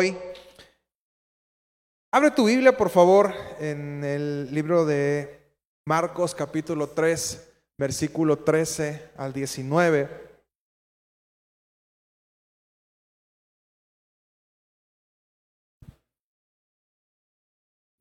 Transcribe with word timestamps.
hoy. 0.00 0.16
Abre 2.10 2.30
tu 2.30 2.46
Biblia, 2.46 2.74
por 2.74 2.88
favor, 2.88 3.34
en 3.58 4.02
el 4.02 4.48
libro 4.50 4.86
de 4.86 5.52
Marcos 5.86 6.34
capítulo 6.34 6.88
3, 6.88 7.52
versículo 7.76 8.38
13 8.38 9.10
al 9.18 9.34
19. 9.34 10.08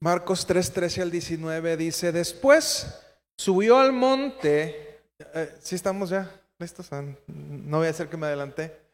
Marcos 0.02 0.46
3, 0.46 0.72
13 0.72 1.02
al 1.02 1.12
19 1.12 1.76
dice, 1.76 2.14
después 2.14 2.98
subió 3.38 3.78
al 3.78 3.92
monte, 3.92 5.02
eh, 5.20 5.58
si 5.60 5.76
estamos 5.76 6.12
ya 6.12 6.32
listos, 6.60 6.94
Ah, 6.94 7.04
no 7.28 7.80
voy 7.80 7.88
a 7.88 7.90
hacer 7.90 8.08
que 8.08 8.16
me 8.16 8.28
adelanté. 8.28 8.89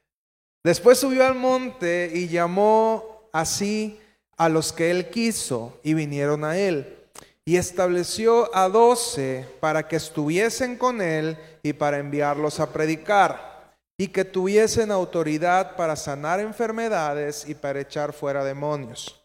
Después 0.66 0.98
subió 0.98 1.24
al 1.28 1.36
monte 1.36 2.10
y 2.12 2.28
llamó 2.28 3.30
así 3.32 4.00
a 4.36 4.50
los 4.50 4.74
que 4.74 4.90
él 4.90 5.12
quiso 5.12 5.80
y 5.84 5.94
vinieron 5.94 6.44
a 6.44 6.58
él. 6.58 6.98
Y 7.46 7.58
estableció 7.58 8.50
a 8.52 8.68
doce 8.68 9.48
para 9.60 9.88
que 9.88 9.98
estuviesen 9.98 10.76
con 10.76 11.04
él 11.04 11.38
y 11.62 11.74
para 11.74 12.00
enviarlos 12.00 12.60
a 12.60 12.74
predicar, 12.74 13.76
y 13.96 14.08
que 14.08 14.26
tuviesen 14.26 14.90
autoridad 14.90 15.76
para 15.76 15.96
sanar 15.96 16.40
enfermedades 16.40 17.48
y 17.48 17.54
para 17.54 17.82
echar 17.82 18.12
fuera 18.12 18.44
demonios. 18.44 19.24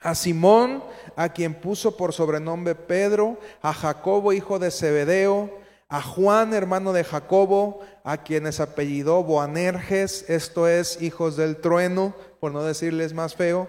A 0.00 0.14
Simón, 0.14 0.84
a 1.16 1.30
quien 1.30 1.54
puso 1.54 1.96
por 1.96 2.12
sobrenombre 2.12 2.74
Pedro, 2.74 3.38
a 3.62 3.72
Jacobo, 3.72 4.34
hijo 4.34 4.58
de 4.58 4.70
Zebedeo, 4.70 5.63
a 5.88 6.02
Juan, 6.02 6.54
hermano 6.54 6.92
de 6.92 7.04
Jacobo, 7.04 7.80
a 8.02 8.18
quienes 8.18 8.60
apellidó 8.60 9.22
Boanerges, 9.22 10.28
esto 10.28 10.68
es, 10.68 11.00
hijos 11.02 11.36
del 11.36 11.56
trueno, 11.56 12.14
por 12.40 12.52
no 12.52 12.62
decirles 12.62 13.12
más 13.12 13.34
feo, 13.34 13.68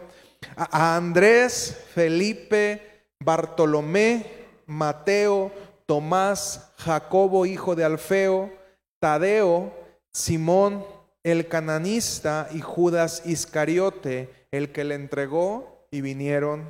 a, 0.55 0.95
Andrés, 0.95 1.77
Felipe, 1.93 3.07
Bartolomé, 3.19 4.25
Mateo, 4.65 5.51
Tomás, 5.85 6.71
Jacobo, 6.77 7.45
hijo 7.45 7.75
de 7.75 7.83
Alfeo, 7.83 8.51
Tadeo, 8.99 9.73
Simón, 10.11 10.85
el 11.23 11.47
cananista, 11.47 12.47
y 12.51 12.61
Judas 12.61 13.23
Iscariote, 13.25 14.47
el 14.51 14.71
que 14.71 14.83
le 14.83 14.95
entregó, 14.95 15.87
y 15.91 16.01
vinieron 16.01 16.67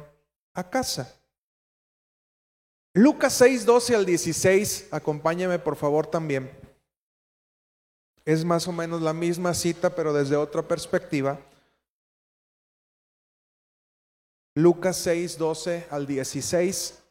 a 0.53 0.69
casa. 0.69 1.13
Lucas 2.97 3.33
6, 3.33 3.65
12 3.65 3.93
al 3.93 4.05
16, 4.05 4.87
acompáñame 4.89 5.59
por 5.59 5.75
favor 5.75 6.07
también. 6.07 6.49
Es 8.23 8.45
más 8.45 8.69
o 8.69 8.71
menos 8.71 9.01
la 9.01 9.11
misma 9.11 9.53
cita, 9.53 9.93
pero 9.93 10.13
desde 10.13 10.37
otra 10.37 10.61
perspectiva. 10.61 11.37
Lucas 14.55 14.95
6, 14.95 15.37
12 15.37 15.87
al 15.91 16.07
16. 16.07 17.03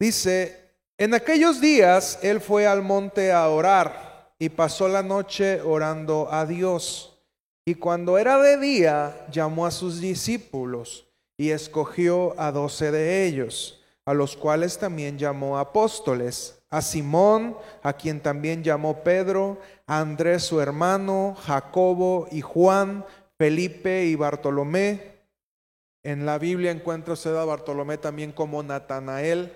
Dice, 0.00 0.70
en 0.96 1.12
aquellos 1.12 1.60
días 1.60 2.18
él 2.22 2.40
fue 2.40 2.66
al 2.66 2.80
monte 2.80 3.30
a 3.30 3.46
orar 3.50 4.34
y 4.38 4.48
pasó 4.48 4.88
la 4.88 5.02
noche 5.02 5.60
orando 5.60 6.32
a 6.32 6.46
Dios. 6.46 7.22
Y 7.66 7.74
cuando 7.74 8.16
era 8.16 8.38
de 8.38 8.56
día, 8.56 9.26
llamó 9.30 9.66
a 9.66 9.70
sus 9.70 10.00
discípulos 10.00 11.11
y 11.42 11.50
escogió 11.50 12.38
a 12.40 12.52
doce 12.52 12.92
de 12.92 13.26
ellos, 13.26 13.82
a 14.04 14.14
los 14.14 14.36
cuales 14.36 14.78
también 14.78 15.18
llamó 15.18 15.58
apóstoles, 15.58 16.62
a 16.70 16.80
Simón, 16.80 17.56
a 17.82 17.94
quien 17.94 18.20
también 18.20 18.62
llamó 18.62 19.02
Pedro, 19.02 19.58
a 19.88 19.98
Andrés 19.98 20.44
su 20.44 20.60
hermano, 20.60 21.34
Jacobo 21.44 22.28
y 22.30 22.42
Juan, 22.42 23.04
Felipe 23.38 24.04
y 24.04 24.14
Bartolomé. 24.14 25.18
En 26.04 26.26
la 26.26 26.38
Biblia 26.38 26.70
encuentra 26.70 27.14
usted 27.14 27.34
a 27.34 27.44
Bartolomé 27.44 27.98
también 27.98 28.30
como 28.30 28.62
Natanael. 28.62 29.52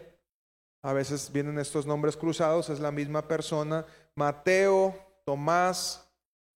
A 0.82 0.92
veces 0.92 1.30
vienen 1.32 1.56
estos 1.60 1.86
nombres 1.86 2.16
cruzados, 2.16 2.68
es 2.68 2.80
la 2.80 2.90
misma 2.90 3.28
persona. 3.28 3.86
Mateo, 4.16 4.92
Tomás, 5.24 6.05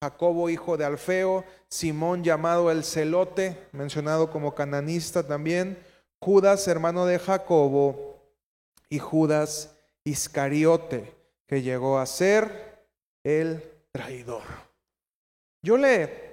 Jacobo, 0.03 0.49
hijo 0.49 0.79
de 0.79 0.87
Alfeo, 0.87 1.45
Simón 1.69 2.25
llamado 2.25 2.71
el 2.71 2.85
celote, 2.85 3.69
mencionado 3.73 4.31
como 4.31 4.55
cananista 4.55 5.27
también, 5.27 5.79
Judas, 6.21 6.67
hermano 6.69 7.05
de 7.05 7.19
Jacobo, 7.19 8.19
y 8.89 8.99
Judas 8.99 9.77
Iscariote, 10.05 11.15
que 11.47 11.61
llegó 11.61 11.99
a 11.99 12.07
ser 12.07 12.87
el 13.25 13.63
traidor. 13.93 14.43
Yo 15.63 15.77
le 15.77 16.31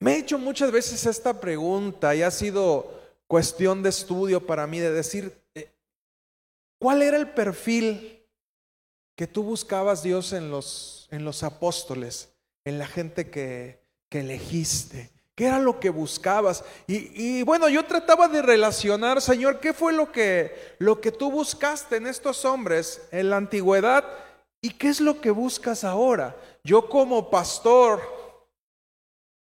me 0.00 0.12
he 0.14 0.18
hecho 0.18 0.38
muchas 0.38 0.70
veces 0.70 1.04
esta 1.06 1.40
pregunta 1.40 2.14
y 2.14 2.22
ha 2.22 2.30
sido 2.30 2.92
cuestión 3.26 3.82
de 3.82 3.88
estudio 3.88 4.46
para 4.46 4.68
mí 4.68 4.78
de 4.78 4.92
decir, 4.92 5.42
eh, 5.54 5.72
¿cuál 6.80 7.02
era 7.02 7.16
el 7.16 7.30
perfil 7.30 8.24
que 9.16 9.26
tú 9.26 9.42
buscabas 9.42 10.04
Dios 10.04 10.32
en 10.32 10.52
los, 10.52 10.97
en 11.10 11.24
los 11.24 11.42
apóstoles, 11.42 12.30
en 12.64 12.78
la 12.78 12.86
gente 12.86 13.30
que, 13.30 13.80
que 14.08 14.20
elegiste? 14.20 15.10
¿Qué 15.34 15.46
era 15.46 15.60
lo 15.60 15.78
que 15.78 15.90
buscabas? 15.90 16.64
Y, 16.88 17.12
y, 17.14 17.42
bueno, 17.44 17.68
yo 17.68 17.84
trataba 17.84 18.26
de 18.26 18.42
relacionar, 18.42 19.22
Señor, 19.22 19.60
¿qué 19.60 19.72
fue 19.72 19.92
lo 19.92 20.10
que, 20.10 20.74
lo 20.80 21.00
que 21.00 21.12
tú 21.12 21.30
buscaste 21.30 21.96
en 21.96 22.08
estos 22.08 22.44
hombres 22.44 23.02
en 23.12 23.30
la 23.30 23.36
antigüedad? 23.36 24.04
¿Y 24.60 24.70
qué 24.70 24.88
es 24.88 25.00
lo 25.00 25.20
que 25.20 25.30
buscas 25.30 25.84
ahora? 25.84 26.34
Yo 26.64 26.88
como 26.88 27.30
pastor, 27.30 28.02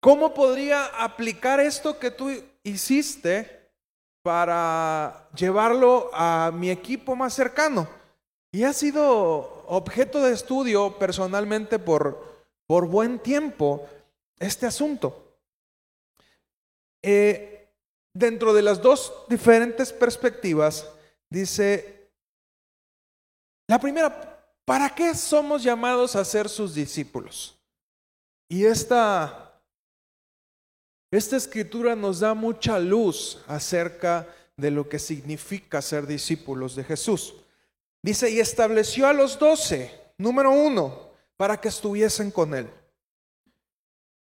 ¿cómo 0.02 0.34
podría 0.34 0.86
aplicar 0.88 1.62
esto 1.62 1.98
que 1.98 2.12
tú 2.12 2.32
hiciste 2.64 3.72
para 4.22 5.30
llevarlo 5.36 6.10
a 6.14 6.52
mi 6.54 6.70
equipo 6.70 7.16
más 7.16 7.34
cercano? 7.34 7.88
Y 8.52 8.66
ha 8.66 8.74
sido 8.74 9.57
objeto 9.68 10.22
de 10.22 10.34
estudio 10.34 10.98
personalmente 10.98 11.80
por, 11.80 12.46
por 12.66 12.88
buen 12.88 13.20
tiempo 13.20 13.88
este 14.40 14.66
asunto. 14.66 15.38
Eh, 17.04 17.70
dentro 18.14 18.54
de 18.54 18.62
las 18.62 18.82
dos 18.82 19.14
diferentes 19.30 19.94
perspectivas, 19.94 20.90
dice, 21.30 22.10
la 23.68 23.80
primera, 23.80 24.44
¿para 24.66 24.90
qué 24.90 25.14
somos 25.14 25.64
llamados 25.64 26.16
a 26.16 26.26
ser 26.26 26.50
sus 26.50 26.74
discípulos? 26.74 27.58
Y 28.50 28.66
esta, 28.66 29.62
esta 31.12 31.36
escritura 31.36 31.96
nos 31.96 32.22
da 32.22 32.34
mucha 32.34 32.80
luz 32.80 33.44
acerca 33.48 34.28
de 34.56 34.72
lo 34.72 34.90
que 34.90 35.00
significa 35.00 35.82
ser 35.82 36.08
discípulos 36.08 36.76
de 36.76 36.84
Jesús. 36.84 37.36
Dice, 38.08 38.30
y 38.30 38.40
estableció 38.40 39.06
a 39.06 39.12
los 39.12 39.38
doce, 39.38 40.14
número 40.18 40.50
uno, 40.50 41.12
para 41.36 41.60
que 41.60 41.68
estuviesen 41.68 42.32
con 42.32 42.56
él. 42.56 42.70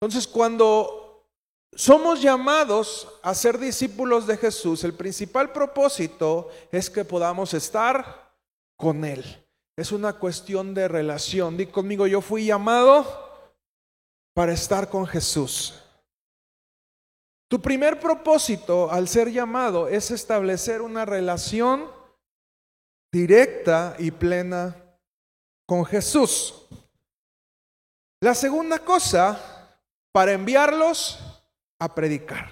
Entonces, 0.00 0.26
cuando 0.26 1.26
somos 1.74 2.22
llamados 2.22 3.06
a 3.22 3.34
ser 3.34 3.58
discípulos 3.58 4.26
de 4.26 4.38
Jesús, 4.38 4.84
el 4.84 4.94
principal 4.94 5.52
propósito 5.52 6.48
es 6.72 6.88
que 6.88 7.04
podamos 7.04 7.52
estar 7.52 8.32
con 8.74 9.04
Él. 9.04 9.22
Es 9.76 9.92
una 9.92 10.14
cuestión 10.14 10.72
de 10.72 10.88
relación. 10.88 11.58
Di 11.58 11.66
conmigo, 11.66 12.06
yo 12.06 12.22
fui 12.22 12.46
llamado 12.46 13.04
para 14.32 14.54
estar 14.54 14.88
con 14.88 15.06
Jesús. 15.06 15.74
Tu 17.48 17.60
primer 17.60 18.00
propósito 18.00 18.90
al 18.90 19.08
ser 19.08 19.30
llamado 19.30 19.88
es 19.88 20.10
establecer 20.10 20.80
una 20.80 21.04
relación 21.04 21.97
directa 23.12 23.96
y 23.98 24.10
plena 24.10 24.76
con 25.66 25.84
Jesús. 25.84 26.66
La 28.20 28.34
segunda 28.34 28.78
cosa, 28.78 29.78
para 30.12 30.32
enviarlos 30.32 31.18
a 31.78 31.94
predicar. 31.94 32.50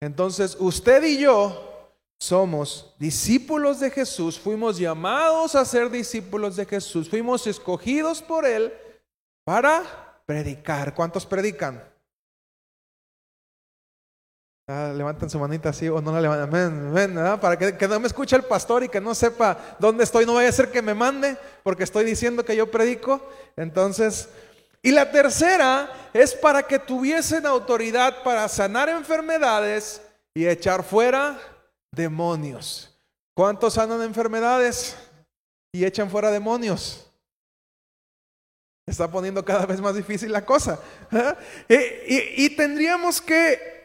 Entonces, 0.00 0.56
usted 0.60 1.02
y 1.04 1.18
yo 1.18 1.92
somos 2.18 2.94
discípulos 2.98 3.80
de 3.80 3.90
Jesús, 3.90 4.38
fuimos 4.38 4.78
llamados 4.78 5.54
a 5.54 5.64
ser 5.64 5.90
discípulos 5.90 6.56
de 6.56 6.64
Jesús, 6.64 7.08
fuimos 7.08 7.46
escogidos 7.46 8.22
por 8.22 8.46
Él 8.46 8.72
para 9.44 10.20
predicar. 10.26 10.94
¿Cuántos 10.94 11.26
predican? 11.26 11.82
Levantan 14.68 15.30
su 15.30 15.38
manita 15.38 15.68
así 15.68 15.88
o 15.88 16.00
no 16.00 16.18
la. 16.20 16.42
Amén, 16.42 16.88
amén, 16.88 17.14
¿verdad? 17.14 17.40
Para 17.40 17.56
que, 17.56 17.86
no 17.86 18.00
me 18.00 18.08
escuche 18.08 18.34
el 18.34 18.42
pastor 18.42 18.82
y 18.82 18.88
que 18.88 19.00
no 19.00 19.14
sepa 19.14 19.56
dónde 19.78 20.02
estoy, 20.02 20.26
no 20.26 20.34
vaya 20.34 20.48
a 20.48 20.52
ser 20.52 20.72
que 20.72 20.82
me 20.82 20.92
mande 20.92 21.36
porque 21.62 21.84
estoy 21.84 22.04
diciendo 22.04 22.44
que 22.44 22.56
yo 22.56 22.68
predico. 22.68 23.24
Entonces, 23.54 24.28
y 24.82 24.90
la 24.90 25.12
tercera 25.12 25.88
es 26.12 26.34
para 26.34 26.64
que 26.64 26.80
tuviesen 26.80 27.46
autoridad 27.46 28.24
para 28.24 28.48
sanar 28.48 28.88
enfermedades 28.88 30.02
y 30.34 30.48
echar 30.48 30.82
fuera 30.82 31.38
demonios. 31.92 32.92
¿Cuántos 33.34 33.74
sanan 33.74 34.02
enfermedades 34.02 34.96
y 35.70 35.84
echan 35.84 36.10
fuera 36.10 36.32
demonios? 36.32 37.08
Está 38.84 39.08
poniendo 39.08 39.44
cada 39.44 39.64
vez 39.64 39.80
más 39.80 39.94
difícil 39.94 40.32
la 40.32 40.44
cosa. 40.44 40.80
¿ah? 41.12 41.36
y 41.68 42.50
tendríamos 42.50 43.20
que 43.20 43.75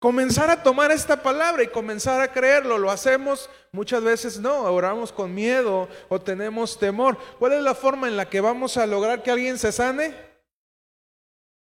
Comenzar 0.00 0.48
a 0.48 0.62
tomar 0.62 0.90
esta 0.90 1.22
palabra 1.22 1.62
y 1.62 1.68
comenzar 1.68 2.22
a 2.22 2.32
creerlo. 2.32 2.78
Lo 2.78 2.90
hacemos 2.90 3.50
muchas 3.70 4.02
veces 4.02 4.40
no, 4.40 4.62
oramos 4.62 5.12
con 5.12 5.34
miedo 5.34 5.90
o 6.08 6.18
tenemos 6.18 6.78
temor. 6.78 7.18
¿Cuál 7.38 7.52
es 7.52 7.62
la 7.62 7.74
forma 7.74 8.08
en 8.08 8.16
la 8.16 8.26
que 8.26 8.40
vamos 8.40 8.78
a 8.78 8.86
lograr 8.86 9.22
que 9.22 9.30
alguien 9.30 9.58
se 9.58 9.70
sane? 9.72 10.14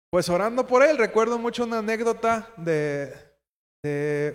Pues 0.09 0.29
orando 0.29 0.69
por 0.69 0.85
él. 0.85 0.99
Recuerdo 0.99 1.37
mucho 1.37 1.65
una 1.65 1.79
anécdota 1.79 2.49
de, 2.57 3.13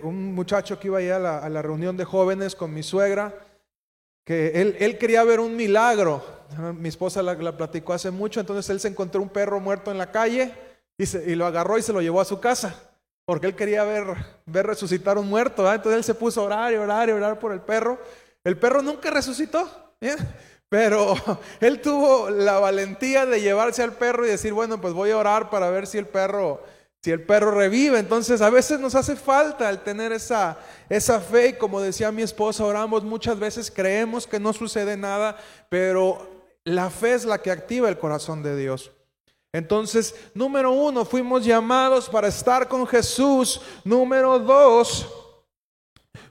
un 0.02 0.34
muchacho 0.34 0.78
que 0.78 0.88
iba 0.88 0.98
allá 0.98 1.38
a 1.38 1.48
la, 1.48 1.62
reunión 1.62 1.96
de 1.96 2.04
jóvenes 2.04 2.54
con 2.54 2.74
mi 2.74 2.82
suegra, 2.82 3.34
que 4.26 4.60
él, 4.78 4.98
quería 4.98 5.24
ver 5.24 5.40
un 5.40 5.56
milagro. 5.56 6.22
Mi 6.74 6.90
esposa 6.90 7.22
la, 7.22 7.32
la, 7.32 7.56
platicó 7.56 7.94
hace 7.94 8.10
mucho, 8.10 8.40
entonces 8.40 8.68
él 8.68 8.80
se 8.80 8.88
encontró 8.88 9.22
un 9.22 9.30
perro 9.30 9.60
muerto 9.60 9.90
en 9.90 9.96
la 9.96 10.12
calle 10.12 10.52
y 10.98 11.34
lo 11.36 11.46
agarró 11.46 11.78
y 11.78 11.82
se 11.82 11.94
lo 11.94 12.02
llevó 12.02 12.20
a 12.20 12.26
su 12.26 12.38
casa 12.38 12.87
porque 13.28 13.46
él 13.46 13.54
quería 13.54 13.84
ver, 13.84 14.06
ver 14.46 14.66
resucitar 14.66 15.18
un 15.18 15.28
muerto. 15.28 15.70
Entonces 15.70 15.98
él 15.98 16.04
se 16.04 16.14
puso 16.14 16.40
a 16.40 16.44
orar 16.44 16.72
y 16.72 16.76
orar 16.76 17.10
y 17.10 17.12
orar 17.12 17.38
por 17.38 17.52
el 17.52 17.60
perro. 17.60 17.98
El 18.42 18.56
perro 18.56 18.80
nunca 18.80 19.10
resucitó, 19.10 19.68
pero 20.70 21.14
él 21.60 21.82
tuvo 21.82 22.30
la 22.30 22.58
valentía 22.58 23.26
de 23.26 23.42
llevarse 23.42 23.82
al 23.82 23.92
perro 23.92 24.24
y 24.24 24.30
decir, 24.30 24.54
bueno, 24.54 24.80
pues 24.80 24.94
voy 24.94 25.10
a 25.10 25.18
orar 25.18 25.50
para 25.50 25.68
ver 25.68 25.86
si 25.86 25.98
el 25.98 26.06
perro, 26.06 26.62
si 27.02 27.10
el 27.10 27.22
perro 27.22 27.50
revive. 27.50 27.98
Entonces 27.98 28.40
a 28.40 28.48
veces 28.48 28.80
nos 28.80 28.94
hace 28.94 29.14
falta 29.14 29.68
el 29.68 29.80
tener 29.80 30.10
esa, 30.12 30.56
esa 30.88 31.20
fe 31.20 31.48
y 31.48 31.52
como 31.52 31.82
decía 31.82 32.10
mi 32.10 32.22
esposa, 32.22 32.64
oramos 32.64 33.04
muchas 33.04 33.38
veces, 33.38 33.70
creemos 33.70 34.26
que 34.26 34.40
no 34.40 34.54
sucede 34.54 34.96
nada, 34.96 35.36
pero 35.68 36.46
la 36.64 36.88
fe 36.88 37.12
es 37.12 37.26
la 37.26 37.42
que 37.42 37.50
activa 37.50 37.90
el 37.90 37.98
corazón 37.98 38.42
de 38.42 38.56
Dios. 38.56 38.90
Entonces, 39.52 40.14
número 40.34 40.72
uno, 40.72 41.04
fuimos 41.04 41.44
llamados 41.44 42.08
para 42.08 42.28
estar 42.28 42.68
con 42.68 42.86
Jesús. 42.86 43.60
Número 43.84 44.38
dos, 44.38 45.06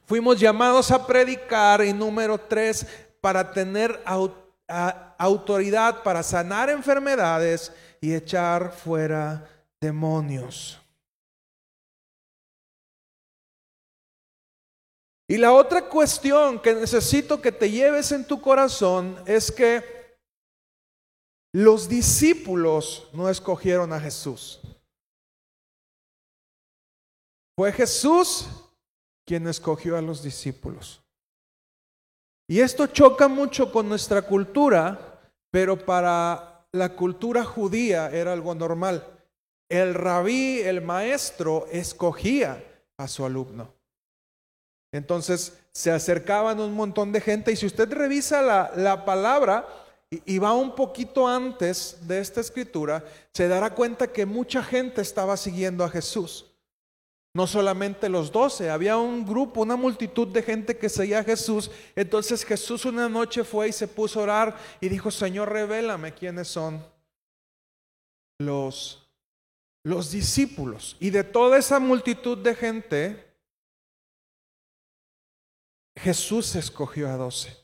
fuimos 0.06 0.40
llamados 0.40 0.92
a 0.92 1.06
predicar. 1.06 1.84
Y 1.84 1.94
número 1.94 2.38
tres, 2.38 2.86
para 3.20 3.52
tener 3.52 4.00
autoridad 5.18 6.04
para 6.04 6.22
sanar 6.24 6.70
enfermedades 6.70 7.72
y 8.02 8.14
echar 8.14 8.72
fuera 8.72 9.48
demonios. 9.82 10.80
Y 15.30 15.38
la 15.38 15.52
otra 15.52 15.82
cuestión 15.82 16.60
que 16.60 16.74
necesito 16.74 17.42
que 17.42 17.52
te 17.52 17.70
lleves 17.70 18.14
en 18.14 18.26
tu 18.26 18.40
corazón 18.40 19.22
es 19.26 19.52
que 19.52 19.97
los 21.58 21.90
discípulos 21.90 23.10
no 23.14 23.28
escogieron 23.30 23.92
a 23.92 24.00
Jesús. 24.00 24.62
Fue 27.58 27.72
Jesús 27.72 28.48
quien 29.26 29.48
escogió 29.48 29.98
a 29.98 30.02
los 30.04 30.22
discípulos. 30.22 31.02
Y 32.48 32.60
esto 32.60 32.86
choca 32.86 33.28
mucho 33.28 33.72
con 33.72 33.90
nuestra 33.90 34.22
cultura, 34.22 35.20
pero 35.50 35.84
para 35.84 36.68
la 36.74 36.90
cultura 36.90 37.44
judía 37.44 38.12
era 38.12 38.34
algo 38.34 38.54
normal. 38.54 39.04
El 39.68 39.96
rabí, 39.96 40.60
el 40.60 40.82
maestro, 40.82 41.66
escogía 41.72 42.64
a 42.98 43.08
su 43.08 43.26
alumno. 43.26 43.74
Entonces 44.94 45.60
se 45.74 45.90
acercaban 45.90 46.60
un 46.60 46.76
montón 46.76 47.12
de 47.12 47.20
gente 47.20 47.52
y 47.52 47.56
si 47.56 47.66
usted 47.66 47.92
revisa 47.92 48.44
la, 48.44 48.72
la 48.76 49.06
palabra, 49.06 49.87
y 50.10 50.40
va 50.40 50.54
un 50.54 50.74
poquito 50.74 51.28
antes 51.28 51.98
de 52.08 52.20
esta 52.20 52.40
escritura, 52.40 53.04
se 53.34 53.48
dará 53.48 53.74
cuenta 53.74 54.08
que 54.08 54.26
mucha 54.26 54.64
gente 54.64 55.02
estaba 55.02 55.36
siguiendo 55.36 55.84
a 55.84 55.90
Jesús. 55.90 56.46
No 57.34 57.46
solamente 57.46 58.10
los 58.10 58.32
doce, 58.32 58.70
había 58.70 58.98
un 58.98 59.26
grupo, 59.26 59.62
una 59.62 59.76
multitud 59.76 60.28
de 60.30 60.42
gente 60.42 60.78
que 60.78 60.90
seguía 60.90 61.20
a 61.20 61.24
Jesús. 61.24 61.70
Entonces 61.96 62.44
Jesús 62.44 62.86
una 62.86 63.08
noche 63.10 63.44
fue 63.44 63.70
y 63.70 63.74
se 63.74 63.88
puso 63.88 64.20
a 64.20 64.24
orar 64.24 64.58
y 64.82 64.90
dijo, 64.90 65.12
Señor, 65.12 65.52
revélame 65.52 66.14
quiénes 66.14 66.48
son 66.48 66.84
los, 68.40 69.08
los 69.84 70.10
discípulos. 70.10 70.96
Y 71.00 71.10
de 71.10 71.24
toda 71.24 71.58
esa 71.58 71.80
multitud 71.80 72.38
de 72.38 72.56
gente, 72.56 73.36
Jesús 75.96 76.56
escogió 76.56 77.10
a 77.10 77.18
doce. 77.18 77.56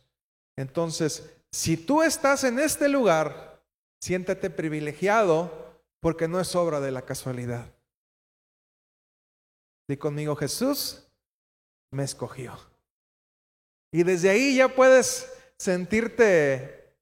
Entonces, 0.56 1.32
si 1.54 1.78
tú 1.78 2.02
estás 2.02 2.44
en 2.46 2.58
este 2.58 2.90
lugar, 2.90 3.64
siéntete 4.02 4.50
privilegiado 4.50 5.80
porque 6.00 6.28
no 6.28 6.40
es 6.40 6.56
obra 6.56 6.82
de 6.82 6.90
la 6.90 7.04
casualidad. 7.04 7.72
Y 9.88 9.96
conmigo 9.98 10.36
Jesús 10.36 11.04
me 11.92 12.04
escogió. 12.04 12.58
Y 13.92 14.02
desde 14.02 14.32
ahí 14.32 14.56
ya 14.56 14.68
puedes 14.68 15.32
sentirte 15.56 16.96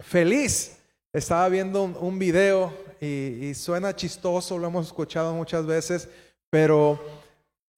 feliz. 0.00 0.80
Estaba 1.12 1.48
viendo 1.48 1.84
un, 1.84 2.18
video 2.18 2.76
y 3.00 3.54
suena 3.54 3.94
chistoso, 3.94 4.58
lo 4.58 4.66
hemos 4.66 4.88
escuchado 4.88 5.32
muchas 5.34 5.64
veces, 5.64 6.08
pero 6.50 7.00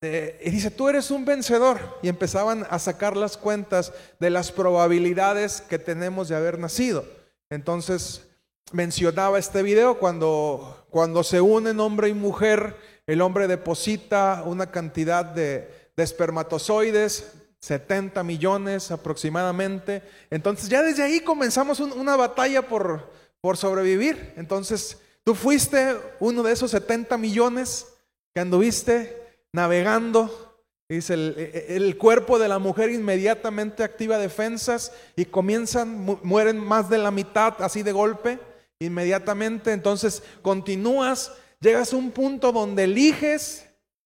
y 0.03 0.51
dice, 0.51 0.71
tú 0.71 0.89
eres 0.89 1.11
un 1.11 1.25
vencedor. 1.25 1.99
Y 2.03 2.09
empezaban 2.09 2.67
a 2.71 2.79
sacar 2.79 3.17
las 3.17 3.37
cuentas 3.37 3.93
de 4.19 4.31
las 4.31 4.51
probabilidades 4.51 5.61
que 5.61 5.79
tenemos 5.79 6.29
de 6.29 6.37
haber 6.37 6.59
nacido. 6.59 7.05
Entonces 7.51 8.27
mencionaba 8.73 9.39
este 9.39 9.63
video 9.63 9.99
cuando, 9.99 10.87
cuando 10.91 11.23
se 11.23 11.41
unen 11.41 11.81
hombre 11.81 12.09
y 12.09 12.15
mujer, 12.15 12.77
el 13.07 13.21
hombre 13.21 13.49
deposita 13.49 14.43
una 14.47 14.71
cantidad 14.71 15.25
de, 15.25 15.91
de 15.97 16.03
espermatozoides, 16.03 17.33
70 17.61 18.23
millones 18.23 18.91
aproximadamente. 18.91 20.03
Entonces 20.31 20.69
ya 20.71 20.83
desde 20.83 21.03
ahí 21.03 21.21
comenzamos 21.21 21.81
una 21.81 22.17
batalla 22.17 22.63
por, 22.63 23.11
por 23.41 23.59
sobrevivir. 23.59 24.33
Entonces 24.37 24.99
tú 25.25 25.35
fuiste 25.35 25.97
uno 26.21 26.43
de 26.43 26.53
esos 26.53 26.71
70 26.71 27.19
millones 27.19 27.87
que 28.33 28.41
anduviste 28.41 29.20
navegando. 29.53 30.51
Dice, 30.89 31.15
el, 31.15 31.97
cuerpo 31.99 32.39
de 32.41 32.49
la 32.49 32.59
mujer 32.59 32.91
inmediatamente 32.91 33.85
activa 33.85 34.19
defensas 34.19 34.93
y 35.15 35.25
comienzan, 35.25 36.19
mueren 36.25 36.59
más 36.59 36.91
de 36.91 36.99
la 36.99 37.13
mitad 37.13 37.55
así 37.63 37.85
de 37.85 37.93
golpe, 37.93 38.41
inmediatamente. 38.81 39.73
Entonces 39.73 40.25
continúas, 40.43 41.33
llegas 41.61 41.93
a 41.93 41.97
un 41.97 42.11
punto 42.11 42.51
donde 42.51 42.85
eliges 42.85 43.67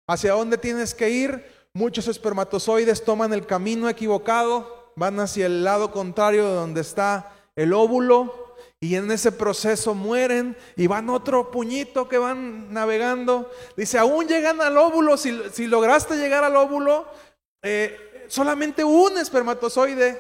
hacia 0.09 0.33
dónde 0.33 0.57
tienes 0.57 0.95
que 0.95 1.11
ir. 1.11 1.45
Muchos 1.75 2.09
espermatozoides 2.09 3.05
toman 3.05 3.35
el 3.35 3.47
camino 3.47 3.89
equivocado, 3.89 4.93
van 4.97 5.21
hacia 5.21 5.47
el 5.47 5.63
lado 5.63 5.91
contrario 5.91 6.47
de 6.49 6.55
donde 6.55 6.81
está 6.81 7.33
el 7.57 7.75
óvulo 7.75 8.50
y 8.83 8.95
en 8.95 9.11
ese 9.11 9.31
proceso 9.31 9.95
mueren 9.95 10.57
y 10.75 10.87
van 10.87 11.11
otro 11.11 11.51
puñito 11.51 12.09
que 12.09 12.17
van 12.17 12.73
navegando. 12.73 13.51
Dice, 13.77 13.99
aún 13.99 14.27
llegan 14.27 14.63
al 14.63 14.79
óvulo, 14.79 15.19
si, 15.19 15.67
lograste 15.67 16.17
llegar 16.17 16.45
al 16.45 16.57
óvulo, 16.57 17.07
eh, 17.63 18.25
solamente 18.29 18.83
un 18.83 19.19
espermatozoide, 19.19 20.19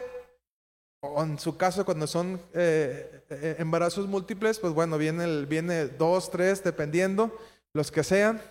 o 1.00 1.22
en 1.22 1.38
su 1.38 1.56
caso 1.56 1.86
cuando 1.86 2.06
son 2.06 2.38
eh, 2.52 3.24
eh, 3.30 3.56
embarazos 3.58 4.06
múltiples, 4.06 4.58
pues 4.58 4.74
bueno, 4.74 4.98
viene, 4.98 5.46
viene 5.46 5.86
dos, 5.86 6.30
tres, 6.30 6.62
dependiendo, 6.62 7.34
los 7.72 7.90
que 7.90 8.04
sean. 8.04 8.42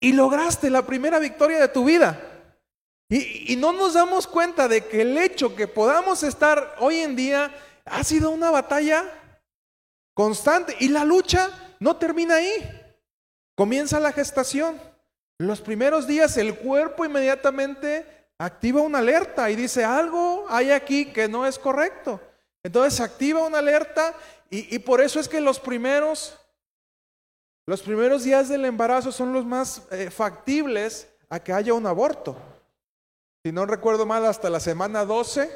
Y 0.00 0.14
lograste 0.14 0.70
la 0.70 0.86
primera 0.86 1.18
victoria 1.18 1.60
de 1.60 1.68
tu 1.68 1.84
vida. 1.84 2.31
Y, 3.14 3.56
no 3.56 3.74
nos 3.74 3.92
damos 3.92 4.26
cuenta 4.26 4.68
de 4.68 4.86
que 4.86 5.02
el 5.02 5.18
hecho 5.18 5.54
que 5.54 5.68
podamos 5.68 6.22
estar 6.22 6.76
hoy 6.78 7.00
en 7.00 7.14
día 7.14 7.54
ha 7.84 8.02
sido 8.04 8.30
una 8.30 8.50
batalla 8.50 9.04
constante 10.14 10.74
y 10.80 10.88
la 10.88 11.04
lucha 11.04 11.50
no 11.78 11.98
termina 11.98 12.36
ahí. 12.36 12.50
Comienza 13.54 14.00
la 14.00 14.12
gestación. 14.12 14.80
Los 15.36 15.60
primeros 15.60 16.06
días 16.06 16.38
el 16.38 16.56
cuerpo 16.56 17.04
inmediatamente 17.04 18.30
activa 18.38 18.80
una 18.80 19.00
alerta 19.00 19.50
y 19.50 19.56
dice 19.56 19.84
algo 19.84 20.46
hay 20.48 20.70
aquí 20.70 21.12
que 21.12 21.28
no 21.28 21.46
es 21.46 21.58
correcto. 21.58 22.18
Entonces 22.62 22.98
activa 22.98 23.46
una 23.46 23.58
alerta 23.58 24.14
y, 24.48 24.78
por 24.78 25.02
eso 25.02 25.20
es 25.20 25.28
que 25.28 25.42
los 25.42 25.60
primeros, 25.60 26.38
los 27.66 27.82
primeros 27.82 28.24
días 28.24 28.48
del 28.48 28.64
embarazo 28.64 29.12
son 29.12 29.34
los 29.34 29.44
más 29.44 29.82
eh, 29.90 30.10
factibles 30.10 31.08
a 31.28 31.38
que 31.40 31.52
haya 31.52 31.74
un 31.74 31.86
aborto 31.86 32.51
si 33.44 33.52
no 33.52 33.66
recuerdo 33.66 34.06
mal, 34.06 34.24
hasta 34.24 34.50
la 34.50 34.60
semana 34.60 35.04
12 35.04 35.50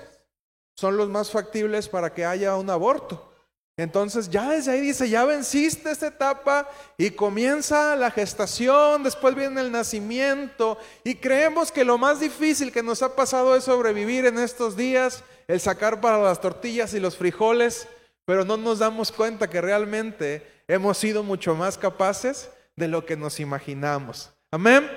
son 0.74 0.96
los 0.96 1.08
más 1.08 1.30
factibles 1.30 1.88
para 1.88 2.12
que 2.12 2.24
haya 2.24 2.56
un 2.56 2.68
aborto. 2.68 3.32
Entonces 3.78 4.30
ya 4.30 4.48
desde 4.50 4.72
ahí 4.72 4.80
dice, 4.80 5.08
ya 5.08 5.24
venciste 5.26 5.90
esta 5.90 6.06
etapa 6.06 6.68
y 6.96 7.10
comienza 7.10 7.94
la 7.94 8.10
gestación, 8.10 9.02
después 9.02 9.34
viene 9.34 9.60
el 9.60 9.70
nacimiento 9.70 10.78
y 11.04 11.16
creemos 11.16 11.70
que 11.70 11.84
lo 11.84 11.98
más 11.98 12.18
difícil 12.18 12.72
que 12.72 12.82
nos 12.82 13.02
ha 13.02 13.14
pasado 13.14 13.54
es 13.54 13.64
sobrevivir 13.64 14.24
en 14.24 14.38
estos 14.38 14.76
días 14.76 15.24
el 15.46 15.60
sacar 15.60 16.00
para 16.00 16.22
las 16.22 16.40
tortillas 16.40 16.94
y 16.94 17.00
los 17.00 17.18
frijoles, 17.18 17.86
pero 18.24 18.46
no 18.46 18.56
nos 18.56 18.78
damos 18.78 19.12
cuenta 19.12 19.50
que 19.50 19.60
realmente 19.60 20.64
hemos 20.68 20.96
sido 20.96 21.22
mucho 21.22 21.54
más 21.54 21.76
capaces 21.76 22.50
de 22.76 22.88
lo 22.88 23.04
que 23.04 23.16
nos 23.16 23.40
imaginamos. 23.40 24.32
Amén. 24.50 24.90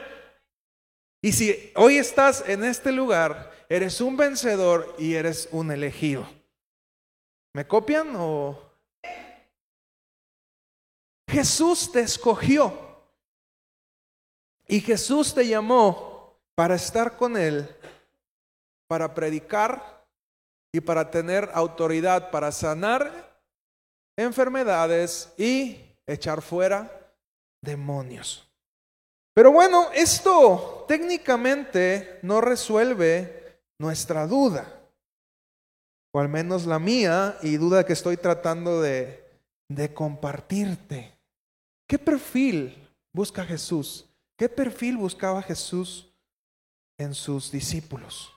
Y 1.21 1.31
si 1.31 1.71
hoy 1.75 1.97
estás 1.97 2.43
en 2.47 2.63
este 2.63 2.91
lugar, 2.91 3.51
eres 3.67 3.99
un 4.01 4.15
vencedor 4.15 4.95
y 4.97 5.15
eres 5.15 5.49
un 5.51 5.71
elegido. 5.71 6.27
¿Me 7.53 7.67
copian 7.67 8.13
o 8.15 8.59
Jesús 11.29 11.91
te 11.91 12.01
escogió 12.01 12.73
y 14.67 14.79
Jesús 14.81 15.33
te 15.33 15.47
llamó 15.47 16.39
para 16.55 16.75
estar 16.75 17.17
con 17.17 17.37
Él, 17.37 17.67
para 18.87 19.13
predicar 19.13 19.99
y 20.71 20.81
para 20.81 21.09
tener 21.09 21.49
autoridad 21.53 22.31
para 22.31 22.51
sanar 22.51 23.41
enfermedades 24.17 25.33
y 25.37 25.77
echar 26.05 26.41
fuera 26.41 27.13
demonios. 27.61 28.48
Pero 29.39 29.53
bueno, 29.53 29.89
esto 29.93 30.83
técnicamente 30.85 32.19
no 32.23 32.41
resuelve 32.41 33.61
nuestra 33.79 34.27
duda, 34.27 34.81
o 36.13 36.19
al 36.19 36.27
menos 36.27 36.65
la 36.65 36.77
mía 36.77 37.37
y 37.41 37.55
duda 37.55 37.85
que 37.85 37.93
estoy 37.93 38.17
tratando 38.17 38.81
de, 38.81 39.25
compartirte. 39.93 41.17
¿Qué 41.87 41.97
perfil 41.97 42.85
busca 43.13 43.45
Jesús? 43.45 44.09
¿Qué 44.37 44.49
perfil 44.49 44.97
buscaba 44.97 45.41
Jesús 45.41 46.13
en 46.97 47.13
sus 47.13 47.49
discípulos? 47.49 48.35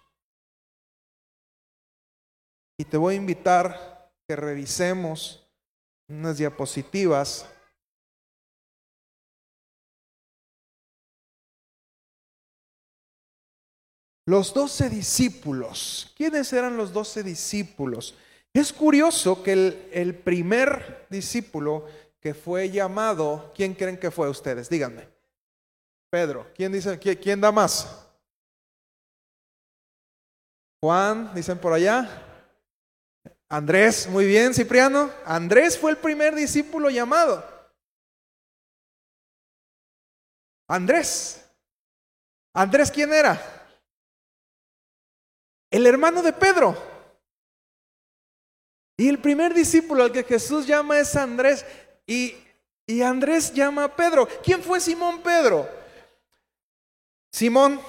Y 2.78 2.85
te 2.85 2.97
voy 2.97 3.14
a 3.14 3.18
invitar 3.18 4.09
que 4.28 4.37
revisemos 4.37 5.44
unas 6.09 6.38
diapositivas. 6.38 7.44
Los 14.25 14.55
doce 14.55 14.88
discípulos. 14.88 16.12
¿Quiénes 16.17 16.52
eran 16.52 16.76
los 16.76 16.93
doce 16.93 17.23
discípulos? 17.23 18.14
Es 18.52 18.73
curioso 18.73 19.43
que 19.43 19.52
el, 19.93 20.14
primer 20.14 21.07
discípulo 21.11 21.87
que 22.21 22.35
fue 22.35 22.71
llamado, 22.71 23.52
¿quién 23.55 23.75
creen 23.75 23.99
que 23.99 24.11
fue 24.11 24.29
ustedes? 24.29 24.69
Díganme. 24.69 25.09
Pedro. 26.11 26.47
¿Quién 26.55 26.71
dice? 26.71 26.99
¿Quién 26.99 27.41
da 27.41 27.50
más? 27.50 28.07
Juan, 30.81 31.33
dicen 31.35 31.59
por 31.59 31.73
allá. 31.73 32.29
Andrés, 33.49 34.07
muy 34.09 34.26
bien, 34.26 34.55
Cipriano. 34.55 35.11
Andrés 35.25 35.79
fue 35.79 35.91
el 35.91 35.97
primer 35.97 36.35
discípulo 36.35 36.91
llamado. 36.91 37.45
Andrés. 40.69 41.45
Andrés, 42.52 42.91
¿quién 42.91 43.12
era? 43.12 43.62
El 45.73 45.87
hermano 45.87 46.23
de 46.23 46.35
Pedro. 46.35 46.76
Y 48.99 49.09
el 49.09 49.19
primer 49.19 49.55
discípulo 49.55 50.05
al 50.05 50.12
que 50.12 50.23
Jesús 50.23 50.67
llama 50.67 51.00
es 51.00 51.17
Andrés. 51.17 51.64
Y, 52.07 52.37
y 52.87 53.00
Andrés 53.00 53.52
llama 53.52 53.85
a 53.85 53.97
Pedro. 53.97 54.29
¿Quién 54.45 54.62
fue 54.62 54.79
Simón 54.81 55.23
Pedro? 55.23 55.67
Simón, 57.33 57.81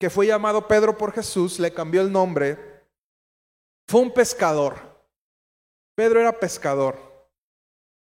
que 0.00 0.08
fue 0.08 0.26
llamado 0.26 0.66
Pedro 0.66 0.96
por 0.96 1.12
Jesús, 1.12 1.58
le 1.58 1.72
cambió 1.72 2.00
el 2.00 2.10
nombre, 2.10 2.58
fue 3.86 4.00
un 4.00 4.12
pescador. 4.12 4.76
Pedro 5.94 6.20
era 6.20 6.40
pescador. 6.40 6.98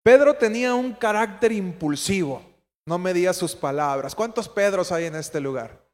Pedro 0.04 0.34
tenía 0.34 0.74
un 0.74 0.94
carácter 0.94 1.52
impulsivo, 1.52 2.42
no 2.88 2.98
medía 2.98 3.32
sus 3.32 3.56
palabras. 3.56 4.16
¿Cuántos 4.16 4.50
Pedros 4.50 4.92
hay 4.92 5.06
en 5.06 5.16
este 5.16 5.40
lugar? 5.40 5.87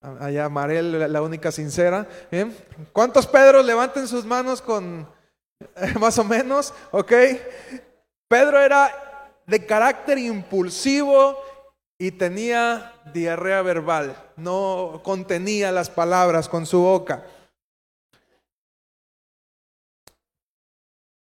Allá 0.00 0.48
Marel, 0.48 1.12
la 1.12 1.22
única 1.22 1.50
sincera. 1.50 2.06
¿eh? 2.30 2.50
¿Cuántos 2.92 3.26
Pedros 3.26 3.64
levanten 3.64 4.06
sus 4.06 4.24
manos 4.24 4.62
con 4.62 5.08
más 6.00 6.18
o 6.18 6.24
menos? 6.24 6.72
¿Ok? 6.90 7.12
Pedro 8.28 8.60
era 8.60 9.32
de 9.46 9.64
carácter 9.64 10.18
impulsivo, 10.18 11.36
y 11.98 12.12
tenía 12.12 12.92
diarrea 13.12 13.62
verbal, 13.62 14.32
no 14.36 15.00
contenía 15.02 15.72
las 15.72 15.88
palabras 15.88 16.48
con 16.48 16.66
su 16.66 16.80
boca. 16.80 17.24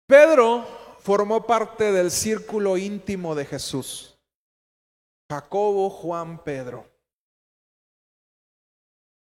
Pedro 0.08 0.65
formó 1.00 1.46
parte 1.46 1.92
del 1.92 2.12
círculo 2.12 2.77
íntimo 2.77 3.36
de 3.36 3.46
Jesús. 3.46 4.18
Jacobo, 5.30 5.89
Juan, 5.89 6.44
Pedro. 6.44 6.86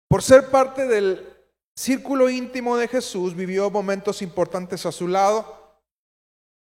Por 0.09 0.23
ser 0.23 0.51
parte 0.51 0.87
del 0.87 1.29
círculo 1.77 2.31
íntimo 2.31 2.77
de 2.77 2.89
Jesús, 2.89 3.35
vivió 3.35 3.71
momentos 3.71 4.23
importantes 4.23 4.87
a 4.87 4.93
su 4.93 5.09
lado, 5.09 5.57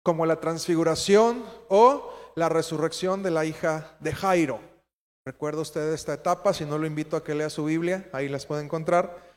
como 0.03 0.27
la 0.27 0.41
transfiguración 0.41 1.45
o 1.69 2.13
la 2.35 2.49
resurrección 2.49 3.23
de 3.23 3.31
la 3.31 3.45
hija 3.45 3.97
de 4.01 4.13
Jairo. 4.13 4.61
¿Recuerda 5.25 5.61
usted 5.61 5.93
esta 5.93 6.15
etapa? 6.15 6.53
Si 6.53 6.65
no 6.65 6.79
lo 6.79 6.87
invito 6.87 7.17
a 7.17 7.23
que 7.23 7.35
lea 7.35 7.51
su 7.51 7.65
Biblia, 7.65 8.09
ahí 8.13 8.29
las 8.29 8.47
puede 8.47 8.65
encontrar. 8.65 9.33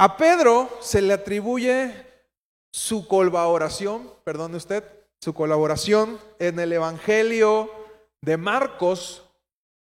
A 0.00 0.16
Pedro 0.16 0.68
se 0.80 1.02
le 1.02 1.14
atribuye 1.14 2.06
su 2.72 3.06
colaboración, 3.08 4.12
perdone 4.24 4.56
usted, 4.56 4.84
su 5.20 5.34
colaboración 5.34 6.18
en 6.38 6.58
el 6.58 6.72
Evangelio 6.72 7.70
de 8.20 8.36
Marcos. 8.36 9.27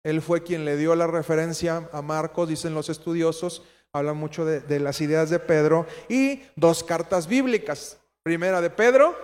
Él 0.05 0.23
fue 0.23 0.45
quien 0.45 0.65
le 0.65 0.77
dio 0.77 0.95
la 0.95 1.09
referencia 1.09 1.89
a 1.93 2.03
Marcos, 2.03 2.49
dicen 2.49 2.75
los 2.75 2.89
estudiosos, 2.89 3.63
hablan 3.93 4.17
mucho 4.17 4.45
de, 4.45 4.61
de 4.61 4.79
las 4.79 5.01
ideas 5.01 5.31
de 5.31 5.41
Pedro, 5.41 5.87
y 6.09 6.43
dos 6.55 6.85
cartas 6.85 7.27
bíblicas. 7.27 7.99
Primera 8.23 8.61
de 8.61 8.71
Pedro 8.71 9.17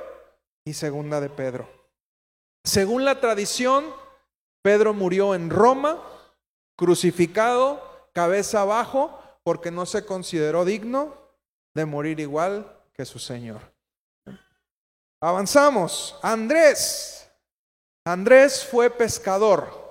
y 0.65 0.75
segunda 0.75 1.21
de 1.21 1.31
Pedro. 1.31 1.69
Según 2.65 3.05
la 3.05 3.21
tradición, 3.21 3.85
Pedro 4.63 4.93
murió 4.93 5.35
en 5.35 5.49
Roma, 5.49 6.03
crucificado, 6.77 8.11
cabeza 8.13 8.63
abajo, 8.63 9.19
porque 9.43 9.71
no 9.71 9.87
se 9.87 10.05
consideró 10.05 10.65
digno 10.65 11.17
de 11.75 11.87
morir 11.87 12.21
igual 12.21 12.79
que 12.93 13.05
su 13.05 13.19
Señor. 13.19 13.61
Avanzamos. 15.21 16.19
Andrés. 16.23 17.31
Andrés 18.05 18.65
fue 18.65 18.91
pescador, 18.91 19.90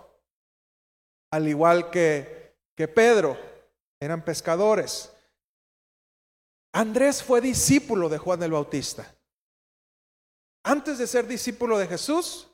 al 1.32 1.48
igual 1.48 1.90
que, 1.90 2.56
que 2.76 2.88
Pedro. 2.88 3.38
Eran 4.02 4.24
pescadores. 4.24 5.12
Andrés 6.74 7.22
fue 7.22 7.42
discípulo 7.42 8.08
de 8.10 8.18
Juan 8.18 8.42
el 8.44 8.52
Bautista. 8.52 9.14
Antes 10.64 10.98
de 10.98 11.08
ser 11.08 11.28
discípulo 11.28 11.78
de 11.78 11.88
Jesús, 11.88 12.48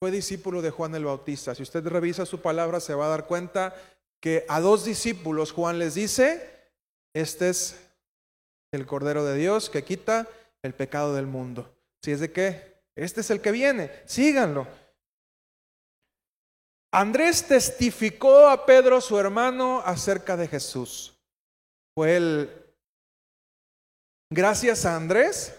fue 0.00 0.10
discípulo 0.10 0.62
de 0.62 0.70
Juan 0.70 0.94
el 0.94 1.04
Bautista. 1.04 1.54
Si 1.54 1.62
usted 1.62 1.86
revisa 1.86 2.26
su 2.26 2.40
palabra, 2.40 2.80
se 2.80 2.94
va 2.94 3.06
a 3.06 3.10
dar 3.10 3.26
cuenta 3.26 3.74
que 4.20 4.44
a 4.48 4.60
dos 4.60 4.84
discípulos 4.84 5.52
Juan 5.52 5.78
les 5.78 5.94
dice, 5.94 6.72
este 7.14 7.50
es 7.50 7.78
el 8.72 8.86
Cordero 8.86 9.24
de 9.24 9.36
Dios 9.36 9.70
que 9.70 9.84
quita 9.84 10.28
el 10.62 10.74
pecado 10.74 11.14
del 11.14 11.26
mundo. 11.26 11.72
Si 12.02 12.12
es 12.12 12.20
de 12.20 12.32
qué, 12.32 12.82
este 12.96 13.20
es 13.20 13.30
el 13.30 13.40
que 13.40 13.52
viene, 13.52 13.92
síganlo. 14.06 14.66
Andrés 16.94 17.48
testificó 17.48 18.48
a 18.48 18.66
Pedro, 18.66 19.00
su 19.00 19.18
hermano, 19.18 19.80
acerca 19.84 20.36
de 20.36 20.46
Jesús. 20.46 21.18
Fue 21.94 22.16
el, 22.16 22.50
gracias 24.30 24.84
a 24.84 24.94
Andrés, 24.94 25.54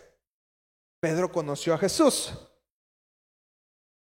Pedro 1.02 1.32
conoció 1.32 1.74
a 1.74 1.80
Jesús. 1.80 2.34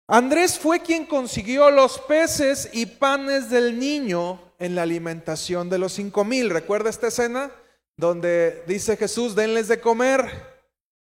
Andrés 0.09 0.57
fue 0.57 0.81
quien 0.81 1.05
consiguió 1.05 1.69
los 1.73 1.99
peces 1.99 2.71
y 2.73 2.87
panes 2.87 3.51
del 3.51 3.77
niño 3.77 4.41
en 4.61 4.77
la 4.77 4.83
alimentación 4.83 5.69
de 5.69 5.79
los 5.79 5.95
cinco 5.95 6.25
mil. 6.25 6.49
¿Recuerda 6.49 6.91
esta 6.91 7.09
escena? 7.09 7.51
Donde 7.97 8.63
dice 8.69 8.97
Jesús, 8.97 9.35
denles 9.35 9.67
de 9.67 9.81
comer. 9.81 10.31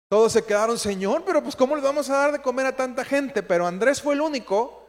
Todos 0.09 0.33
se 0.33 0.43
quedaron, 0.43 0.79
Señor, 0.79 1.23
pero 1.27 1.43
pues 1.43 1.55
¿cómo 1.55 1.77
le 1.77 1.83
vamos 1.83 2.09
a 2.09 2.17
dar 2.17 2.33
de 2.33 2.41
comer 2.41 2.65
a 2.65 2.77
tanta 2.77 3.05
gente? 3.05 3.43
Pero 3.43 3.67
Andrés 3.67 4.01
fue 4.01 4.15
el 4.15 4.23
único 4.23 4.88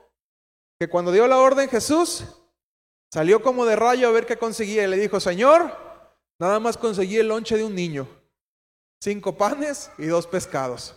que 0.79 0.87
cuando 0.87 1.11
dio 1.11 1.27
la 1.27 1.37
orden 1.37 1.69
Jesús, 1.69 2.23
salió 3.11 3.43
como 3.43 3.65
de 3.65 3.75
rayo 3.75 4.07
a 4.07 4.11
ver 4.11 4.25
qué 4.25 4.37
conseguía 4.37 4.85
y 4.85 4.87
le 4.87 4.97
dijo, 4.97 5.19
Señor, 5.19 5.75
nada 6.39 6.59
más 6.59 6.77
conseguí 6.77 7.17
el 7.17 7.27
lonche 7.27 7.57
de 7.57 7.65
un 7.65 7.75
niño 7.75 8.07
cinco 9.01 9.37
panes 9.37 9.91
y 9.97 10.05
dos 10.05 10.27
pescados. 10.27 10.95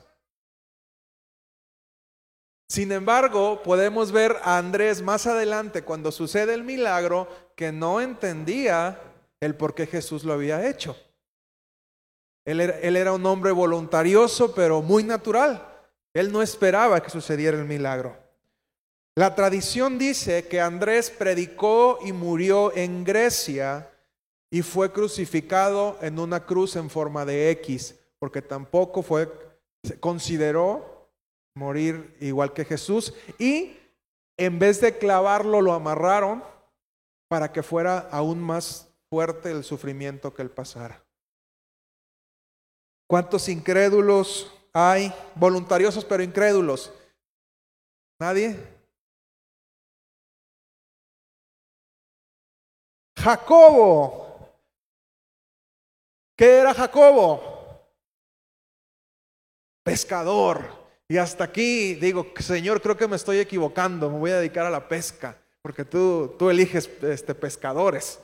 Sin 2.68 2.90
embargo, 2.90 3.62
podemos 3.62 4.12
ver 4.12 4.36
a 4.42 4.56
Andrés 4.56 5.02
más 5.02 5.26
adelante 5.26 5.82
cuando 5.82 6.10
sucede 6.10 6.54
el 6.54 6.64
milagro 6.64 7.28
que 7.54 7.70
no 7.70 8.00
entendía 8.00 8.98
el 9.40 9.54
por 9.54 9.74
qué 9.74 9.86
Jesús 9.86 10.24
lo 10.24 10.32
había 10.32 10.66
hecho. 10.68 10.96
Él 12.46 12.60
él 12.60 12.96
era 12.96 13.12
un 13.12 13.24
hombre 13.26 13.52
voluntarioso, 13.52 14.54
pero 14.54 14.80
muy 14.80 15.04
natural. 15.04 15.68
Él 16.14 16.32
no 16.32 16.42
esperaba 16.42 17.02
que 17.02 17.10
sucediera 17.10 17.58
el 17.58 17.66
milagro. 17.66 18.16
La 19.14 19.34
tradición 19.34 19.98
dice 19.98 20.48
que 20.48 20.60
Andrés 20.60 21.10
predicó 21.10 21.98
y 22.02 22.12
murió 22.12 22.74
en 22.74 23.04
Grecia 23.04 23.90
y 24.50 24.62
fue 24.62 24.90
crucificado 24.90 25.98
en 26.00 26.18
una 26.18 26.46
cruz 26.46 26.76
en 26.76 26.88
forma 26.88 27.26
de 27.26 27.50
X, 27.50 27.94
porque 28.18 28.40
tampoco 28.40 29.02
fue, 29.02 29.30
consideró 30.00 31.10
morir 31.54 32.16
igual 32.20 32.54
que 32.54 32.64
Jesús 32.64 33.12
y 33.38 33.76
en 34.38 34.58
vez 34.58 34.80
de 34.80 34.96
clavarlo 34.96 35.60
lo 35.60 35.74
amarraron 35.74 36.42
para 37.28 37.52
que 37.52 37.62
fuera 37.62 37.98
aún 38.10 38.40
más 38.40 38.88
fuerte 39.10 39.50
el 39.50 39.62
sufrimiento 39.62 40.32
que 40.32 40.40
él 40.40 40.50
pasara. 40.50 41.04
¿Cuántos 43.06 43.46
incrédulos 43.50 44.50
hay? 44.72 45.12
Voluntariosos 45.34 46.02
pero 46.02 46.22
incrédulos. 46.22 46.94
¿Nadie? 48.18 48.81
Jacobo. 53.22 54.50
¿Qué 56.36 56.58
era 56.58 56.74
Jacobo? 56.74 57.40
Pescador. 59.84 60.64
Y 61.08 61.18
hasta 61.18 61.44
aquí 61.44 61.94
digo, 61.94 62.26
Señor, 62.40 62.82
creo 62.82 62.96
que 62.96 63.06
me 63.06 63.14
estoy 63.14 63.38
equivocando, 63.38 64.10
me 64.10 64.18
voy 64.18 64.30
a 64.32 64.38
dedicar 64.38 64.66
a 64.66 64.70
la 64.70 64.88
pesca, 64.88 65.38
porque 65.60 65.84
tú, 65.84 66.34
tú 66.36 66.50
eliges 66.50 66.90
este, 67.02 67.34
pescadores. 67.34 68.18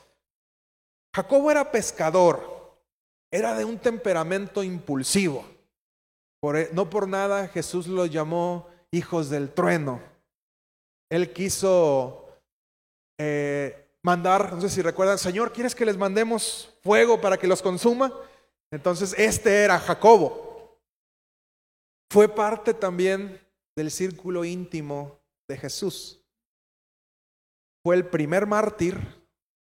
Jacobo 1.15 1.51
era 1.51 1.71
pescador, 1.71 2.77
era 3.31 3.55
de 3.55 3.65
un 3.65 3.79
temperamento 3.79 4.65
impulsivo. 4.65 5.45
E, 6.43 6.71
no 6.73 6.91
por 6.91 7.07
nada 7.07 7.47
Jesús 7.49 7.87
los 7.87 8.11
llamó 8.11 8.69
hijos 8.91 9.31
del 9.31 9.53
trueno. 9.53 10.01
Él 11.11 11.33
quiso 11.33 12.41
eh, 13.19 13.88
mandar, 14.03 14.53
no 14.55 14.61
sé 14.61 14.69
si 14.69 14.83
recuerdan, 14.83 15.19
Señor, 15.19 15.53
¿quieres 15.53 15.75
que 15.75 15.85
les 15.85 15.97
mandemos 15.97 16.77
fuego 16.83 17.21
para 17.21 17.37
que 17.37 17.47
los 17.47 17.63
consuma? 17.63 18.13
Entonces, 18.71 19.15
este 19.17 19.65
era 19.65 19.79
Jacobo. 19.79 20.79
Fue 22.11 22.29
parte 22.29 22.75
también 22.75 23.41
del 23.77 23.91
círculo 23.91 24.45
íntimo 24.45 25.19
de 25.49 25.57
Jesús. 25.57 26.21
Fue 27.83 27.97
el 27.97 28.07
primer 28.07 28.47
mártir 28.47 28.99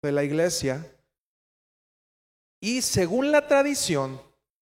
de 0.03 0.13
la 0.13 0.25
iglesia 0.25 0.87
y 2.61 2.83
según 2.83 3.33
la 3.33 3.49
tradición, 3.49 4.21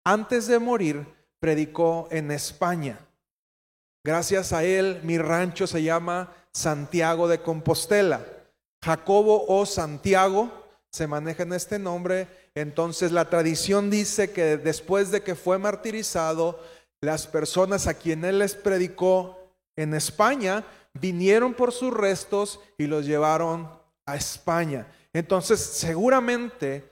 antes 0.04 0.48
de 0.48 0.60
morir, 0.60 1.08
predicó 1.40 2.08
en 2.12 2.32
España. 2.32 3.00
Gracias 4.06 4.54
a 4.54 4.64
él, 4.64 5.00
mi 5.04 5.18
rancho 5.18 5.68
se 5.68 5.84
llama 5.84 6.34
Santiago 6.52 7.28
de 7.28 7.42
Compostela. 7.42 8.26
Jacobo 8.84 9.46
o 9.48 9.66
Santiago 9.66 10.52
se 10.92 11.08
maneja 11.08 11.44
en 11.44 11.54
este 11.54 11.80
nombre. 11.80 12.28
Entonces 12.56 13.12
la 13.12 13.30
tradición 13.30 13.90
dice 13.90 14.32
que 14.32 14.58
después 14.58 15.12
de 15.12 15.22
que 15.22 15.36
fue 15.36 15.58
martirizado, 15.58 16.60
las 17.02 17.28
personas 17.28 17.88
a 17.88 17.94
quien 17.94 18.26
él 18.26 18.40
les 18.40 18.56
predicó 18.56 19.54
en 19.76 19.94
España 19.94 20.66
vinieron 20.94 21.54
por 21.54 21.72
sus 21.72 21.94
restos 21.94 22.60
y 22.78 22.88
los 22.88 23.06
llevaron 23.06 23.70
a 24.06 24.16
España. 24.16 24.88
Entonces 25.14 25.60
seguramente 25.60 26.92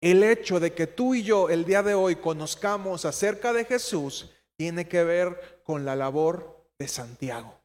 el 0.00 0.22
hecho 0.22 0.60
de 0.60 0.74
que 0.74 0.86
tú 0.86 1.14
y 1.14 1.22
yo 1.22 1.48
el 1.48 1.64
día 1.64 1.82
de 1.82 1.94
hoy 1.94 2.16
conozcamos 2.16 3.04
acerca 3.04 3.52
de 3.52 3.64
Jesús 3.64 4.30
tiene 4.56 4.88
que 4.88 5.04
ver 5.04 5.62
con 5.64 5.84
la 5.84 5.96
labor 5.96 6.68
de 6.78 6.88
Santiago. 6.88 7.58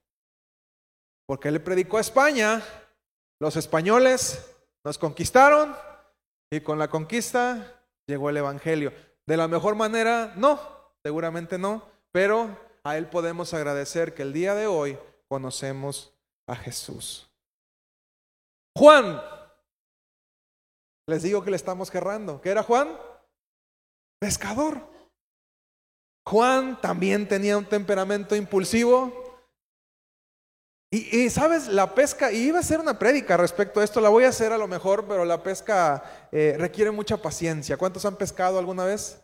Porque 1.25 1.49
él 1.49 1.61
predicó 1.61 1.97
a 1.97 2.01
España 2.01 2.63
los 3.39 3.55
españoles 3.55 4.55
nos 4.83 4.97
conquistaron 4.97 5.75
y 6.51 6.61
con 6.61 6.79
la 6.79 6.89
conquista 6.89 7.81
llegó 8.07 8.29
el 8.29 8.37
Evangelio. 8.37 8.93
De 9.25 9.37
la 9.37 9.47
mejor 9.47 9.75
manera, 9.75 10.33
no, 10.37 10.59
seguramente 11.03 11.57
no, 11.57 11.83
pero 12.11 12.57
a 12.83 12.97
Él 12.97 13.07
podemos 13.07 13.53
agradecer 13.53 14.13
que 14.13 14.21
el 14.21 14.31
día 14.33 14.53
de 14.53 14.67
hoy 14.67 14.97
conocemos 15.27 16.13
a 16.47 16.55
Jesús. 16.55 17.27
Juan, 18.77 19.21
les 21.07 21.23
digo 21.23 21.43
que 21.43 21.49
le 21.49 21.55
estamos 21.55 21.89
querrando. 21.89 22.41
¿Qué 22.41 22.49
era 22.49 22.63
Juan? 22.63 22.95
Pescador. 24.19 24.81
Juan 26.27 26.79
también 26.81 27.27
tenía 27.27 27.57
un 27.57 27.65
temperamento 27.65 28.35
impulsivo, 28.35 29.24
y, 30.97 31.29
sabes, 31.29 31.67
la 31.67 31.93
pesca, 31.95 32.31
y 32.31 32.47
iba 32.47 32.57
a 32.57 32.61
hacer 32.61 32.79
una 32.79 32.99
prédica 32.99 33.37
respecto 33.37 33.79
a 33.79 33.83
esto, 33.83 33.99
la 33.99 34.09
voy 34.09 34.23
a 34.23 34.29
hacer 34.29 34.53
a 34.53 34.57
lo 34.57 34.67
mejor, 34.67 35.05
pero 35.07 35.25
la 35.25 35.41
pesca 35.41 36.03
eh, 36.31 36.55
requiere 36.57 36.91
mucha 36.91 37.17
paciencia. 37.17 37.75
¿Cuántos 37.75 38.05
han 38.05 38.15
pescado 38.15 38.59
alguna 38.59 38.85
vez? 38.85 39.19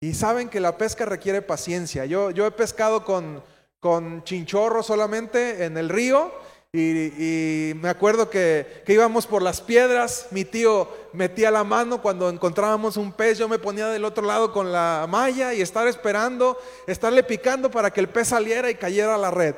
Y 0.00 0.14
saben 0.14 0.50
que 0.50 0.60
la 0.60 0.76
pesca 0.76 1.04
requiere 1.04 1.42
paciencia. 1.42 2.04
Yo, 2.04 2.30
yo 2.30 2.46
he 2.46 2.50
pescado 2.50 3.04
con, 3.04 3.42
con 3.80 4.22
chinchorro 4.24 4.82
solamente 4.82 5.64
en 5.64 5.78
el 5.78 5.88
río 5.88 6.30
y, 6.72 7.72
me 7.76 7.88
acuerdo 7.88 8.28
que, 8.28 8.82
que, 8.84 8.92
íbamos 8.92 9.26
por 9.26 9.42
las 9.42 9.60
piedras, 9.60 10.26
mi 10.32 10.44
tío 10.44 10.88
metía 11.12 11.50
la 11.50 11.64
mano 11.64 12.02
cuando 12.02 12.28
encontrábamos 12.28 12.96
un 12.96 13.12
pez, 13.12 13.38
yo 13.38 13.48
me 13.48 13.58
ponía 13.58 13.86
del 13.88 14.04
otro 14.04 14.26
lado 14.26 14.52
con 14.52 14.72
la 14.72 15.06
malla 15.08 15.54
y 15.54 15.60
estar 15.60 15.86
esperando, 15.86 16.58
estarle 16.86 17.22
picando 17.22 17.70
para 17.70 17.92
que 17.92 18.00
el 18.00 18.08
pez 18.08 18.28
saliera 18.28 18.70
y 18.70 18.74
cayera 18.74 19.14
a 19.14 19.18
la 19.18 19.30
red. 19.30 19.54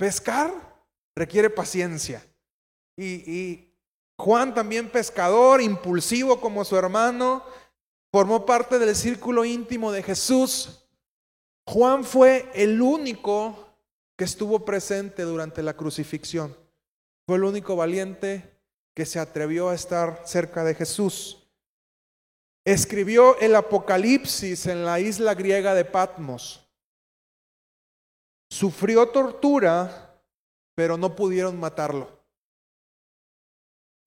Pescar 0.00 0.50
requiere 1.14 1.50
paciencia. 1.50 2.26
Y, 2.96 3.68
Juan 4.16 4.54
también 4.54 4.88
pescador, 4.88 5.60
impulsivo 5.60 6.40
como 6.40 6.64
su 6.64 6.74
hermano, 6.74 7.44
formó 8.10 8.46
parte 8.46 8.78
del 8.78 8.96
círculo 8.96 9.44
íntimo 9.44 9.92
de 9.92 10.02
Jesús. 10.02 10.86
Juan 11.66 12.02
fue 12.02 12.50
el 12.54 12.80
único 12.80 13.76
que 14.16 14.24
estuvo 14.24 14.64
presente 14.64 15.22
durante 15.22 15.62
la 15.62 15.74
crucifixión. 15.74 16.56
Fue 17.26 17.36
el 17.36 17.44
único 17.44 17.76
valiente 17.76 18.58
que 18.94 19.04
se 19.04 19.18
atrevió 19.18 19.68
a 19.68 19.74
estar 19.74 20.22
cerca 20.24 20.64
de 20.64 20.74
Jesús. 20.74 21.46
Escribió 22.64 23.38
el 23.38 23.54
Apocalipsis 23.54 24.64
en 24.64 24.86
la 24.86 24.98
isla 24.98 25.34
griega 25.34 25.74
de 25.74 25.84
Patmos. 25.84 26.69
Sufrió 28.50 29.06
tortura, 29.08 30.20
pero 30.74 30.96
no 30.96 31.14
pudieron 31.14 31.58
matarlo. 31.58 32.20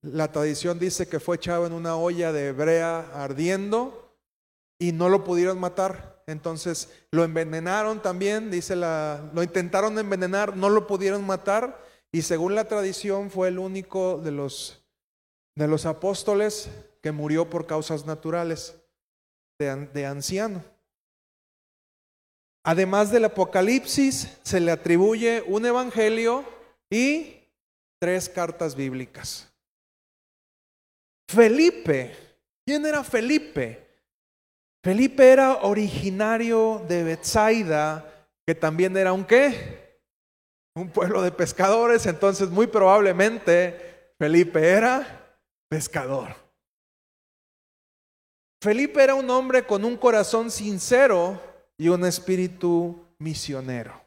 La 0.02 0.30
tradición 0.30 0.78
dice 0.78 1.08
que 1.08 1.18
fue 1.18 1.36
echado 1.36 1.66
en 1.66 1.72
una 1.72 1.96
olla 1.96 2.30
de 2.30 2.52
brea 2.52 3.10
ardiendo 3.14 4.18
y 4.78 4.92
no 4.92 5.08
lo 5.08 5.24
pudieron 5.24 5.58
matar. 5.58 6.22
Entonces 6.26 6.90
lo 7.10 7.24
envenenaron 7.24 8.02
también, 8.02 8.50
dice 8.50 8.76
la, 8.76 9.30
lo 9.32 9.42
intentaron 9.42 9.98
envenenar, 9.98 10.56
no 10.56 10.68
lo 10.68 10.86
pudieron 10.86 11.26
matar 11.26 11.82
y 12.12 12.22
según 12.22 12.54
la 12.54 12.68
tradición 12.68 13.30
fue 13.30 13.48
el 13.48 13.58
único 13.58 14.18
de 14.18 14.30
los 14.30 14.84
de 15.56 15.68
los 15.68 15.86
apóstoles 15.86 16.68
que 17.00 17.12
murió 17.12 17.48
por 17.48 17.66
causas 17.66 18.06
naturales 18.06 18.74
de, 19.58 19.86
de 19.86 20.06
anciano. 20.06 20.64
Además 22.64 23.10
del 23.10 23.26
Apocalipsis, 23.26 24.38
se 24.42 24.58
le 24.58 24.70
atribuye 24.70 25.42
un 25.46 25.66
evangelio 25.66 26.44
y 26.90 27.42
tres 28.00 28.28
cartas 28.28 28.74
bíblicas. 28.74 29.52
Felipe, 31.28 32.16
¿quién 32.66 32.86
era 32.86 33.04
Felipe? 33.04 33.86
Felipe 34.82 35.30
era 35.30 35.56
originario 35.62 36.82
de 36.88 37.04
Bethsaida, 37.04 38.28
que 38.46 38.54
también 38.54 38.96
era 38.96 39.12
un 39.12 39.24
qué? 39.24 40.00
Un 40.74 40.88
pueblo 40.88 41.22
de 41.22 41.32
pescadores, 41.32 42.06
entonces 42.06 42.48
muy 42.48 42.66
probablemente 42.66 44.14
Felipe 44.18 44.70
era 44.70 45.38
pescador. 45.68 46.34
Felipe 48.62 49.02
era 49.02 49.14
un 49.14 49.28
hombre 49.28 49.66
con 49.66 49.84
un 49.84 49.96
corazón 49.96 50.50
sincero 50.50 51.53
y 51.78 51.88
un 51.88 52.04
espíritu 52.04 53.06
misionero. 53.18 54.00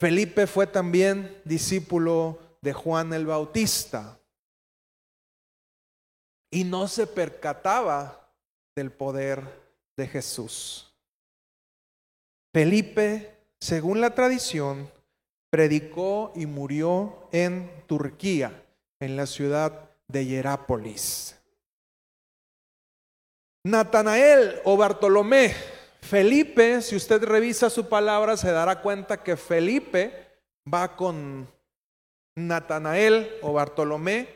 Felipe 0.00 0.46
fue 0.46 0.66
también 0.66 1.40
discípulo 1.44 2.38
de 2.60 2.72
Juan 2.72 3.12
el 3.12 3.26
Bautista 3.26 4.18
y 6.50 6.64
no 6.64 6.88
se 6.88 7.06
percataba 7.06 8.28
del 8.76 8.90
poder 8.90 9.42
de 9.96 10.06
Jesús. 10.06 10.92
Felipe, 12.52 13.34
según 13.60 14.00
la 14.00 14.14
tradición, 14.14 14.90
predicó 15.50 16.32
y 16.34 16.46
murió 16.46 17.28
en 17.32 17.70
Turquía, 17.86 18.64
en 19.00 19.16
la 19.16 19.26
ciudad 19.26 19.90
de 20.08 20.26
Hierápolis. 20.26 21.41
Natanael 23.64 24.60
o 24.64 24.76
Bartolomé, 24.76 25.54
Felipe, 26.00 26.82
si 26.82 26.96
usted 26.96 27.22
revisa 27.22 27.70
su 27.70 27.88
palabra, 27.88 28.36
se 28.36 28.50
dará 28.50 28.82
cuenta 28.82 29.22
que 29.22 29.36
Felipe 29.36 30.26
va 30.72 30.96
con 30.96 31.48
Natanael 32.34 33.38
o 33.42 33.52
Bartolomé 33.52 34.28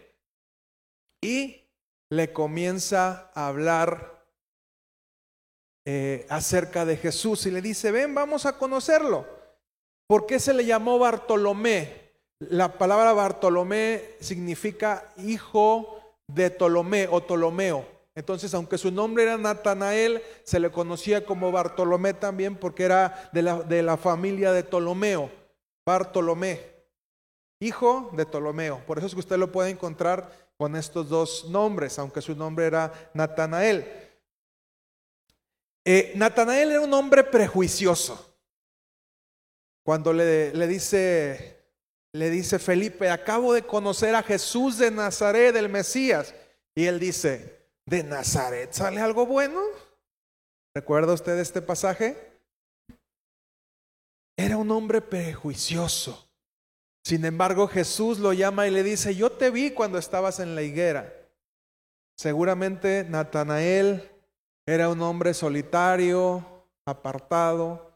y 1.20 1.64
le 2.08 2.32
comienza 2.32 3.32
a 3.34 3.48
hablar 3.48 4.24
eh, 5.84 6.24
acerca 6.28 6.84
de 6.84 6.96
Jesús 6.96 7.46
y 7.46 7.50
le 7.50 7.60
dice, 7.60 7.90
ven, 7.90 8.14
vamos 8.14 8.46
a 8.46 8.56
conocerlo. 8.58 9.26
¿Por 10.06 10.26
qué 10.26 10.38
se 10.38 10.54
le 10.54 10.64
llamó 10.64 11.00
Bartolomé? 11.00 12.12
La 12.38 12.78
palabra 12.78 13.12
Bartolomé 13.12 14.14
significa 14.20 15.12
hijo 15.16 16.00
de 16.28 16.50
Ptolomé 16.50 17.08
o 17.10 17.22
Ptolomeo. 17.22 17.95
Entonces, 18.16 18.54
aunque 18.54 18.78
su 18.78 18.90
nombre 18.90 19.24
era 19.24 19.36
Natanael, 19.36 20.22
se 20.42 20.58
le 20.58 20.70
conocía 20.70 21.26
como 21.26 21.52
Bartolomé 21.52 22.14
también 22.14 22.56
porque 22.56 22.84
era 22.84 23.28
de 23.34 23.42
la, 23.42 23.60
de 23.60 23.82
la 23.82 23.98
familia 23.98 24.52
de 24.52 24.64
Ptolomeo. 24.64 25.30
Bartolomé, 25.84 26.62
hijo 27.60 28.10
de 28.14 28.24
Ptolomeo. 28.24 28.82
Por 28.86 28.96
eso 28.96 29.06
es 29.06 29.12
que 29.12 29.20
usted 29.20 29.36
lo 29.36 29.52
puede 29.52 29.68
encontrar 29.68 30.32
con 30.56 30.76
estos 30.76 31.10
dos 31.10 31.50
nombres, 31.50 31.98
aunque 31.98 32.22
su 32.22 32.34
nombre 32.34 32.64
era 32.64 32.90
Natanael. 33.12 33.86
Eh, 35.84 36.14
Natanael 36.16 36.70
era 36.70 36.80
un 36.80 36.94
hombre 36.94 37.22
prejuicioso. 37.22 38.34
Cuando 39.84 40.14
le, 40.14 40.54
le, 40.54 40.66
dice, 40.66 41.62
le 42.12 42.30
dice 42.30 42.58
Felipe, 42.58 43.10
acabo 43.10 43.52
de 43.52 43.62
conocer 43.62 44.14
a 44.14 44.22
Jesús 44.22 44.78
de 44.78 44.90
Nazaret, 44.90 45.54
el 45.54 45.68
Mesías. 45.68 46.34
Y 46.74 46.86
él 46.86 46.98
dice, 46.98 47.55
¿de 47.86 48.02
Nazaret 48.02 48.72
sale 48.72 49.00
algo 49.00 49.26
bueno? 49.26 49.60
¿Recuerda 50.74 51.14
usted 51.14 51.38
este 51.38 51.62
pasaje? 51.62 52.16
Era 54.36 54.58
un 54.58 54.70
hombre 54.70 55.00
prejuicioso. 55.00 56.28
Sin 57.04 57.24
embargo, 57.24 57.68
Jesús 57.68 58.18
lo 58.18 58.32
llama 58.32 58.66
y 58.66 58.70
le 58.70 58.82
dice, 58.82 59.14
yo 59.14 59.30
te 59.32 59.50
vi 59.50 59.70
cuando 59.70 59.96
estabas 59.96 60.40
en 60.40 60.54
la 60.54 60.62
higuera. 60.62 61.14
Seguramente 62.18 63.04
Natanael 63.08 64.10
era 64.66 64.88
un 64.88 65.00
hombre 65.00 65.32
solitario, 65.32 66.44
apartado, 66.84 67.95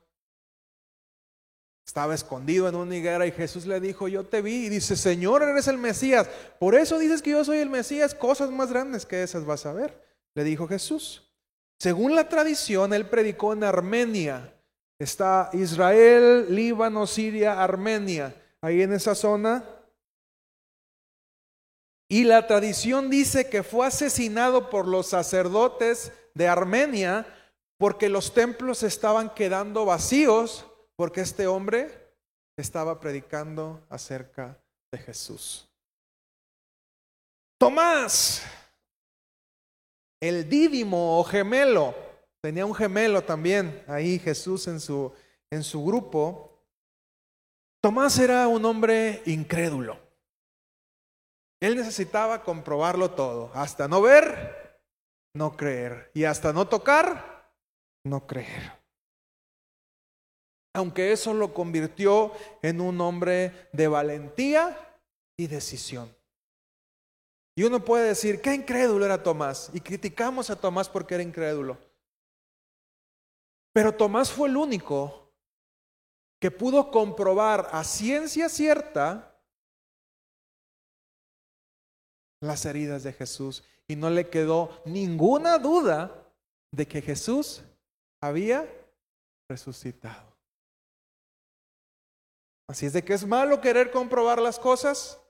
estaba 1.90 2.14
escondido 2.14 2.68
en 2.68 2.76
una 2.76 2.94
higuera 2.94 3.26
y 3.26 3.32
Jesús 3.32 3.66
le 3.66 3.80
dijo, 3.80 4.06
yo 4.06 4.24
te 4.24 4.42
vi 4.42 4.66
y 4.66 4.68
dice, 4.68 4.94
Señor, 4.94 5.42
eres 5.42 5.66
el 5.66 5.76
Mesías. 5.76 6.28
Por 6.60 6.76
eso 6.76 7.00
dices 7.00 7.20
que 7.20 7.30
yo 7.30 7.44
soy 7.44 7.58
el 7.58 7.68
Mesías, 7.68 8.14
cosas 8.14 8.48
más 8.52 8.70
grandes 8.70 9.04
que 9.04 9.24
esas 9.24 9.44
vas 9.44 9.66
a 9.66 9.72
ver, 9.72 10.00
le 10.36 10.44
dijo 10.44 10.68
Jesús. 10.68 11.34
Según 11.80 12.14
la 12.14 12.28
tradición, 12.28 12.94
él 12.94 13.08
predicó 13.08 13.54
en 13.54 13.64
Armenia. 13.64 14.54
Está 15.00 15.50
Israel, 15.52 16.54
Líbano, 16.54 17.08
Siria, 17.08 17.60
Armenia, 17.60 18.40
ahí 18.60 18.82
en 18.82 18.92
esa 18.92 19.16
zona. 19.16 19.64
Y 22.08 22.22
la 22.22 22.46
tradición 22.46 23.10
dice 23.10 23.50
que 23.50 23.64
fue 23.64 23.88
asesinado 23.88 24.70
por 24.70 24.86
los 24.86 25.08
sacerdotes 25.08 26.12
de 26.34 26.46
Armenia 26.46 27.26
porque 27.78 28.08
los 28.08 28.32
templos 28.32 28.84
estaban 28.84 29.34
quedando 29.34 29.84
vacíos 29.84 30.69
porque 31.00 31.22
este 31.22 31.46
hombre 31.46 32.12
estaba 32.58 33.00
predicando 33.00 33.86
acerca 33.88 34.62
de 34.92 34.98
Jesús. 34.98 35.66
Tomás, 37.58 38.42
el 40.20 40.46
dídimo 40.46 41.18
o 41.18 41.24
gemelo, 41.24 41.94
tenía 42.42 42.66
un 42.66 42.74
gemelo 42.74 43.24
también 43.24 43.82
ahí 43.88 44.18
Jesús 44.18 44.68
en 44.68 44.78
su, 44.78 45.10
en 45.50 45.64
su 45.64 45.82
grupo. 45.82 46.66
Tomás 47.82 48.18
era 48.18 48.46
un 48.46 48.62
hombre 48.66 49.22
incrédulo. 49.24 49.98
Él 51.62 51.76
necesitaba 51.76 52.44
comprobarlo 52.44 53.12
todo, 53.12 53.50
hasta 53.54 53.88
no 53.88 54.02
ver, 54.02 54.82
no 55.34 55.56
creer, 55.56 56.10
y 56.12 56.24
hasta 56.24 56.52
no 56.52 56.68
tocar, 56.68 57.54
no 58.04 58.26
creer 58.26 58.79
aunque 60.72 61.12
eso 61.12 61.34
lo 61.34 61.52
convirtió 61.52 62.32
en 62.62 62.80
un 62.80 63.00
hombre 63.00 63.68
de 63.72 63.88
valentía 63.88 64.98
y 65.36 65.46
decisión. 65.46 66.14
Y 67.56 67.64
uno 67.64 67.84
puede 67.84 68.08
decir, 68.08 68.40
qué 68.40 68.54
incrédulo 68.54 69.04
era 69.04 69.22
Tomás, 69.22 69.70
y 69.74 69.80
criticamos 69.80 70.50
a 70.50 70.56
Tomás 70.56 70.88
porque 70.88 71.14
era 71.14 71.22
incrédulo. 71.22 71.78
Pero 73.72 73.94
Tomás 73.94 74.30
fue 74.30 74.48
el 74.48 74.56
único 74.56 75.32
que 76.40 76.50
pudo 76.50 76.90
comprobar 76.90 77.68
a 77.72 77.84
ciencia 77.84 78.48
cierta 78.48 79.26
las 82.40 82.64
heridas 82.64 83.02
de 83.02 83.12
Jesús 83.12 83.62
y 83.86 83.96
no 83.96 84.08
le 84.08 84.30
quedó 84.30 84.82
ninguna 84.86 85.58
duda 85.58 86.32
de 86.72 86.88
que 86.88 87.02
Jesús 87.02 87.62
había 88.22 88.66
resucitado. 89.48 90.29
Así 92.70 92.86
es 92.86 92.92
de 92.92 93.02
que 93.02 93.14
es 93.14 93.26
malo 93.26 93.60
querer 93.60 93.90
comprobar 93.90 94.40
las 94.40 94.60
cosas. 94.60 95.20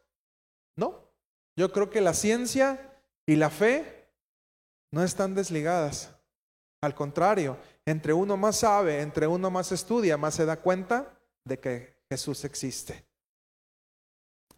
No, 0.76 1.10
yo 1.56 1.72
creo 1.72 1.88
que 1.88 2.02
la 2.02 2.12
ciencia 2.12 3.00
y 3.26 3.36
la 3.36 3.48
fe 3.48 4.06
no 4.92 5.02
están 5.02 5.34
desligadas. 5.34 6.10
Al 6.82 6.94
contrario, 6.94 7.56
entre 7.86 8.12
uno 8.12 8.36
más 8.36 8.58
sabe, 8.58 9.00
entre 9.00 9.26
uno 9.26 9.50
más 9.50 9.72
estudia, 9.72 10.18
más 10.18 10.34
se 10.34 10.44
da 10.44 10.60
cuenta 10.60 11.18
de 11.46 11.58
que 11.58 12.02
Jesús 12.10 12.44
existe. 12.44 13.06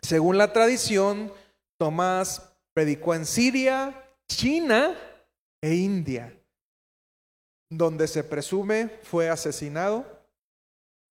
Según 0.01 0.37
la 0.37 0.53
tradición, 0.53 1.33
Tomás 1.79 2.53
predicó 2.75 3.15
en 3.15 3.27
Siria, 3.27 4.13
China 4.27 4.99
e 5.61 5.73
India, 5.77 6.37
donde 7.71 8.09
se 8.09 8.25
presume 8.25 8.89
fue 9.05 9.31
asesinado 9.31 10.22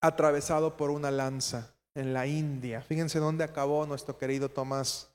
atravesado 0.02 0.76
por 0.76 0.90
una 0.90 1.12
lanza 1.12 1.74
en 1.96 2.14
la 2.14 2.26
India. 2.26 2.82
Fíjense 2.82 3.20
dónde 3.20 3.44
acabó 3.44 3.86
nuestro 3.86 4.18
querido 4.18 4.50
Tomás. 4.50 5.10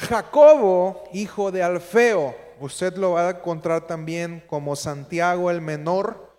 Jacobo, 0.00 1.04
hijo 1.12 1.52
de 1.52 1.62
Alfeo, 1.62 2.34
usted 2.60 2.96
lo 2.96 3.12
va 3.12 3.28
a 3.28 3.30
encontrar 3.30 3.86
también 3.86 4.42
como 4.48 4.74
Santiago 4.74 5.50
el 5.50 5.60
menor. 5.60 6.32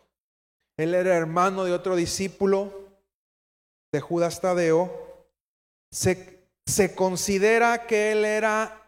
Él 0.77 0.93
era 0.93 1.15
hermano 1.15 1.63
de 1.63 1.71
otro 1.71 1.95
discípulo 1.95 2.89
de 3.93 4.01
Judas 4.01 4.41
Tadeo. 4.41 5.25
Se, 5.91 6.45
se 6.65 6.93
considera 6.95 7.85
que 7.87 8.11
él 8.11 8.25
era 8.25 8.81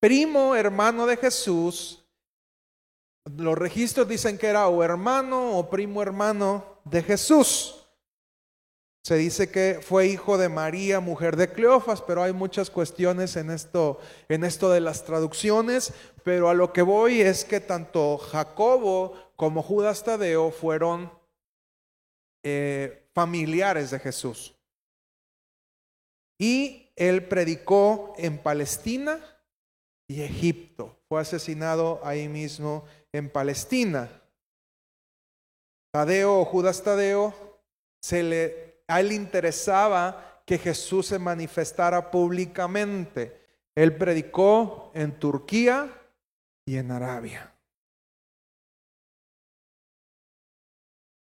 primo 0.00 0.54
hermano 0.54 1.06
de 1.06 1.16
Jesús 1.16 2.03
los 3.24 3.56
registros 3.56 4.06
dicen 4.08 4.38
que 4.38 4.48
era 4.48 4.68
o 4.68 4.82
hermano 4.82 5.56
o 5.56 5.70
primo 5.70 6.02
hermano 6.02 6.80
de 6.84 7.02
Jesús. 7.02 7.80
Se 9.02 9.16
dice 9.16 9.50
que 9.50 9.80
fue 9.82 10.06
hijo 10.06 10.38
de 10.38 10.48
María, 10.48 11.00
mujer 11.00 11.36
de 11.36 11.52
Cleofas, 11.52 12.00
pero 12.00 12.22
hay 12.22 12.32
muchas 12.32 12.70
cuestiones 12.70 13.36
en 13.36 13.50
esto, 13.50 13.98
en 14.28 14.44
esto 14.44 14.70
de 14.70 14.80
las 14.80 15.04
traducciones. 15.04 15.92
Pero 16.22 16.48
a 16.48 16.54
lo 16.54 16.72
que 16.72 16.80
voy 16.80 17.20
es 17.20 17.44
que 17.44 17.60
tanto 17.60 18.16
Jacobo 18.16 19.12
como 19.36 19.62
Judas 19.62 20.04
Tadeo 20.04 20.50
fueron 20.50 21.12
eh, 22.42 23.08
familiares 23.12 23.90
de 23.90 23.98
Jesús. 23.98 24.54
Y 26.38 26.90
él 26.96 27.28
predicó 27.28 28.14
en 28.16 28.38
Palestina 28.38 29.33
y 30.08 30.22
Egipto. 30.22 30.96
Fue 31.08 31.20
asesinado 31.20 32.00
ahí 32.04 32.28
mismo 32.28 32.84
en 33.12 33.30
Palestina. 33.30 34.10
Tadeo 35.92 36.40
o 36.40 36.44
Judas 36.44 36.82
Tadeo, 36.82 37.32
se 38.02 38.22
le, 38.22 38.82
a 38.88 39.00
él 39.00 39.12
interesaba 39.12 40.42
que 40.44 40.58
Jesús 40.58 41.06
se 41.06 41.18
manifestara 41.18 42.10
públicamente. 42.10 43.40
Él 43.74 43.96
predicó 43.96 44.90
en 44.94 45.18
Turquía 45.18 45.90
y 46.66 46.76
en 46.76 46.90
Arabia. 46.90 47.54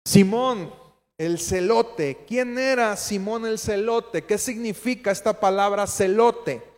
Simón 0.06 0.72
el 1.18 1.38
celote. 1.38 2.24
¿Quién 2.26 2.58
era 2.58 2.96
Simón 2.96 3.46
el 3.46 3.58
celote? 3.58 4.24
¿Qué 4.24 4.38
significa 4.38 5.10
esta 5.10 5.38
palabra 5.38 5.86
celote? 5.86 6.73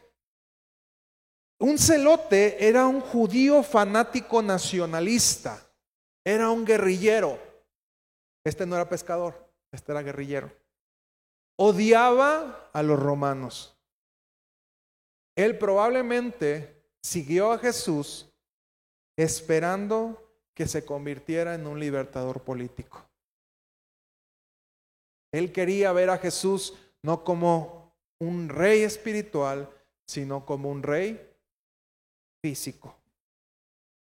Un 1.58 1.78
celote 1.78 2.66
era 2.68 2.86
un 2.86 3.00
judío 3.00 3.62
fanático 3.62 4.42
nacionalista, 4.42 5.66
era 6.24 6.50
un 6.50 6.64
guerrillero. 6.64 7.38
Este 8.44 8.66
no 8.66 8.76
era 8.76 8.88
pescador, 8.88 9.50
este 9.72 9.92
era 9.92 10.02
guerrillero. 10.02 10.52
Odiaba 11.56 12.70
a 12.72 12.82
los 12.82 13.00
romanos. 13.00 13.72
él 15.34 15.58
probablemente 15.58 16.82
siguió 17.02 17.52
a 17.52 17.58
Jesús 17.58 18.26
esperando 19.16 20.26
que 20.54 20.66
se 20.66 20.84
convirtiera 20.84 21.54
en 21.54 21.66
un 21.66 21.78
libertador 21.78 22.42
político. 22.42 23.06
Él 25.32 25.52
quería 25.52 25.92
ver 25.92 26.10
a 26.10 26.18
Jesús 26.18 26.74
no 27.02 27.24
como 27.24 27.94
un 28.18 28.48
rey 28.48 28.82
espiritual, 28.82 29.70
sino 30.06 30.46
como 30.46 30.70
un 30.70 30.82
rey 30.82 31.35
físico. 32.46 32.94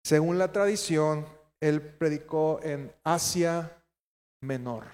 Según 0.05 0.37
la 0.37 0.51
tradición, 0.51 1.25
él 1.59 1.81
predicó 1.81 2.59
en 2.61 2.93
Asia 3.03 3.83
Menor. 4.41 4.85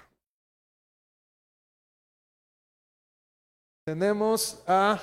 Tenemos 3.86 4.62
a 4.66 4.98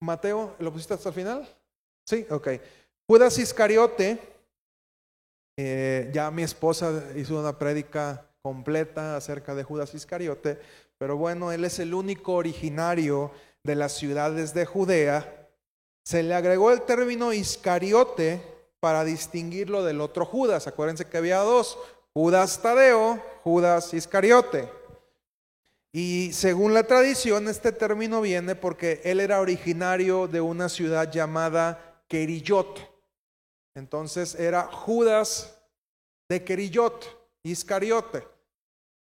Mateo, 0.00 0.56
¿lo 0.58 0.72
pusiste 0.72 0.94
hasta 0.94 1.10
el 1.10 1.14
final? 1.14 1.48
Sí, 2.06 2.26
ok. 2.30 2.48
Judas 3.06 3.36
Iscariote, 3.36 4.18
eh, 5.58 6.10
ya 6.14 6.30
mi 6.30 6.44
esposa 6.44 7.10
hizo 7.14 7.38
una 7.38 7.58
prédica 7.58 8.26
completa 8.40 9.16
acerca 9.16 9.54
de 9.54 9.64
Judas 9.64 9.92
Iscariote, 9.92 10.58
pero 10.96 11.18
bueno, 11.18 11.52
él 11.52 11.66
es 11.66 11.78
el 11.78 11.92
único 11.92 12.32
originario 12.32 13.32
de 13.62 13.74
las 13.74 13.92
ciudades 13.92 14.54
de 14.54 14.64
Judea. 14.64 15.41
Se 16.04 16.22
le 16.22 16.34
agregó 16.34 16.70
el 16.72 16.82
término 16.82 17.32
Iscariote 17.32 18.42
para 18.80 19.04
distinguirlo 19.04 19.84
del 19.84 20.00
otro 20.00 20.24
Judas. 20.24 20.66
Acuérdense 20.66 21.06
que 21.06 21.18
había 21.18 21.38
dos, 21.38 21.78
Judas 22.12 22.60
Tadeo, 22.60 23.22
Judas 23.44 23.94
Iscariote. 23.94 24.68
Y 25.92 26.32
según 26.32 26.72
la 26.72 26.84
tradición, 26.84 27.48
este 27.48 27.70
término 27.70 28.22
viene 28.22 28.54
porque 28.54 29.00
él 29.04 29.20
era 29.20 29.40
originario 29.40 30.26
de 30.26 30.40
una 30.40 30.68
ciudad 30.68 31.10
llamada 31.10 32.02
Kerillot. 32.08 32.80
Entonces 33.74 34.34
era 34.34 34.64
Judas 34.64 35.58
de 36.28 36.42
Kerillot, 36.42 37.06
Iscariote. 37.42 38.26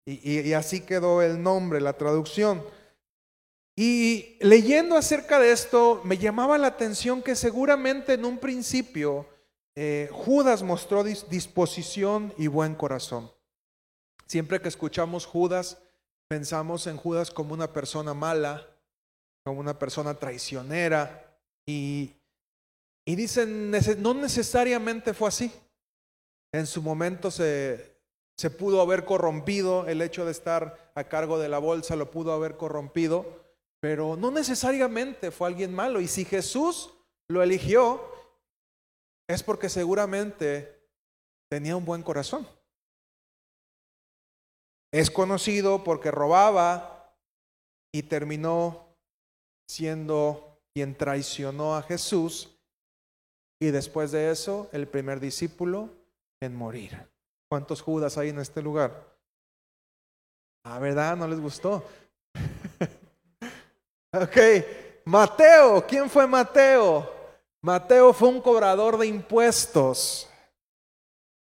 Y, 0.07 0.53
así 0.53 0.83
quedó 0.83 1.23
el 1.23 1.43
nombre, 1.43 1.81
la 1.81 1.95
traducción. 1.95 2.63
Y 3.77 4.37
leyendo 4.41 4.97
acerca 4.97 5.41
de 5.41 5.51
esto, 5.51 6.01
me 6.05 6.19
llamaba 6.19 6.59
la 6.59 6.69
atención 6.69 7.23
que 7.23 7.35
seguramente 7.35 8.13
en 8.13 8.25
un 8.25 8.39
principio 8.39 9.27
eh, 9.75 10.09
Judas 10.13 10.63
mostró 10.63 11.03
disposición 11.03 12.33
y 12.39 12.47
buen 12.47 12.77
corazón. 12.77 13.33
Siempre 14.27 14.61
que 14.61 14.69
escuchamos 14.69 15.27
Judas, 15.27 15.79
pensamos 16.29 16.87
en 16.87 16.97
Judas 16.97 17.31
como 17.31 17.53
una 17.53 17.73
persona 17.73 18.15
mala, 18.15 18.67
como 19.45 19.59
una 19.59 19.79
persona 19.79 20.15
traicionera. 20.15 21.37
Y, 21.67 22.13
y 23.05 23.17
dicen, 23.17 23.73
no 23.99 24.15
necesariamente 24.15 25.15
fue 25.15 25.29
así. 25.29 25.53
En 26.53 26.67
su 26.67 26.81
momento 26.81 27.33
se, 27.33 27.99
se 28.37 28.51
pudo 28.51 28.81
haber 28.81 29.05
corrompido, 29.05 29.87
el 29.89 30.01
hecho 30.01 30.25
de 30.25 30.31
estar 30.31 30.93
a 30.95 31.05
cargo 31.05 31.41
de 31.41 31.49
la 31.49 31.59
bolsa 31.59 31.97
lo 31.97 32.13
pudo 32.13 32.33
haber 32.33 32.57
corrompido, 32.57 33.44
pero 33.85 34.17
no 34.17 34.31
necesariamente 34.31 35.31
fue 35.31 35.47
alguien 35.47 35.75
malo. 35.75 36.01
Y 36.01 36.09
si 36.09 36.25
Jesús 36.25 36.95
lo 37.29 37.43
eligió, 37.43 38.01
es 39.29 39.43
porque 39.43 39.69
seguramente 39.69 40.89
tenía 41.51 41.77
un 41.77 41.85
buen 41.85 42.03
corazón. 42.03 42.49
Es 44.91 45.11
conocido 45.11 45.85
porque 45.85 46.11
robaba 46.11 47.15
y 47.93 48.05
terminó 48.05 48.97
siendo 49.69 50.63
quien 50.73 50.97
traicionó 50.97 51.77
a 51.77 51.83
Jesús 51.83 52.57
y 53.61 53.67
después 53.67 54.13
de 54.13 54.31
eso 54.31 54.71
el 54.73 54.89
primer 54.89 55.21
discípulo 55.21 55.91
en 56.41 56.57
morir. 56.57 57.07
¿Cuántos 57.51 57.83
Judas 57.83 58.17
hay 58.17 58.31
en 58.31 58.39
este 58.39 58.63
lugar? 58.63 59.15
Ah, 60.65 60.79
¿verdad? 60.79 61.19
¿No 61.19 61.29
les 61.29 61.39
gustó? 61.39 61.85
Ok, 64.15 64.65
Mateo, 65.05 65.85
¿quién 65.87 66.09
fue 66.09 66.27
Mateo? 66.27 67.11
Mateo 67.61 68.13
fue 68.13 68.29
un 68.29 68.41
cobrador 68.41 68.97
de 68.99 69.07
impuestos. 69.07 70.29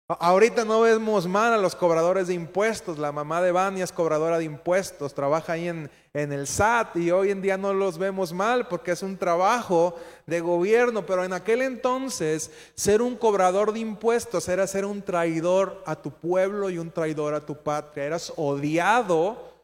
Ahorita 0.07 0.65
no 0.65 0.81
vemos 0.81 1.25
mal 1.25 1.53
a 1.53 1.57
los 1.57 1.75
cobradores 1.75 2.27
de 2.27 2.33
impuestos. 2.33 2.97
La 2.97 3.11
mamá 3.11 3.41
de 3.41 3.51
Vania 3.51 3.83
es 3.83 3.91
cobradora 3.91 4.37
de 4.37 4.43
impuestos, 4.43 5.13
trabaja 5.13 5.53
ahí 5.53 5.69
en, 5.69 5.89
en, 6.13 6.33
el 6.33 6.47
SAT 6.47 6.97
y 6.97 7.11
hoy 7.11 7.31
en 7.31 7.41
día 7.41 7.57
no 7.57 7.73
los 7.73 7.97
vemos 7.97 8.33
mal 8.33 8.67
porque 8.67 8.91
es 8.91 9.03
un 9.03 9.17
trabajo 9.17 9.95
de 10.25 10.41
gobierno. 10.41 11.05
Pero 11.05 11.23
en 11.23 11.31
aquel 11.31 11.61
entonces, 11.61 12.51
ser 12.75 13.01
un 13.01 13.15
cobrador 13.15 13.71
de 13.71 13.79
impuestos 13.79 14.49
era 14.49 14.67
ser 14.67 14.85
un 14.85 15.01
traidor 15.01 15.81
a 15.85 15.95
tu 15.95 16.11
pueblo 16.11 16.69
y 16.69 16.77
un 16.77 16.91
traidor 16.91 17.33
a 17.33 17.45
tu 17.45 17.55
patria. 17.55 18.05
Eras 18.05 18.33
odiado 18.35 19.55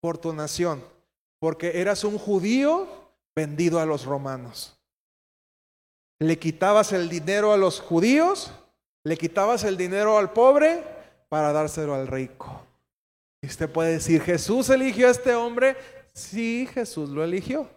por 0.00 0.16
tu 0.16 0.32
nación 0.32 0.95
porque 1.38 1.80
eras 1.80 2.04
un 2.04 2.18
judío 2.18 2.86
vendido 3.34 3.80
a 3.80 3.86
los 3.86 4.04
romanos 4.04 4.76
le 6.18 6.38
quitabas 6.38 6.92
el 6.92 7.08
dinero 7.08 7.52
a 7.52 7.56
los 7.56 7.80
judíos, 7.80 8.52
le 9.04 9.16
quitabas 9.16 9.64
el 9.64 9.76
dinero 9.76 10.18
al 10.18 10.32
pobre 10.32 10.82
para 11.28 11.52
dárselo 11.52 11.94
al 11.94 12.06
rico. 12.06 12.62
Y 13.42 13.48
usted 13.48 13.70
puede 13.70 13.92
decir, 13.92 14.22
Jesús 14.22 14.70
eligió 14.70 15.08
a 15.08 15.10
este 15.10 15.34
hombre. 15.34 15.76
Sí, 16.14 16.68
Jesús 16.72 17.10
lo 17.10 17.22
eligió. 17.22 17.68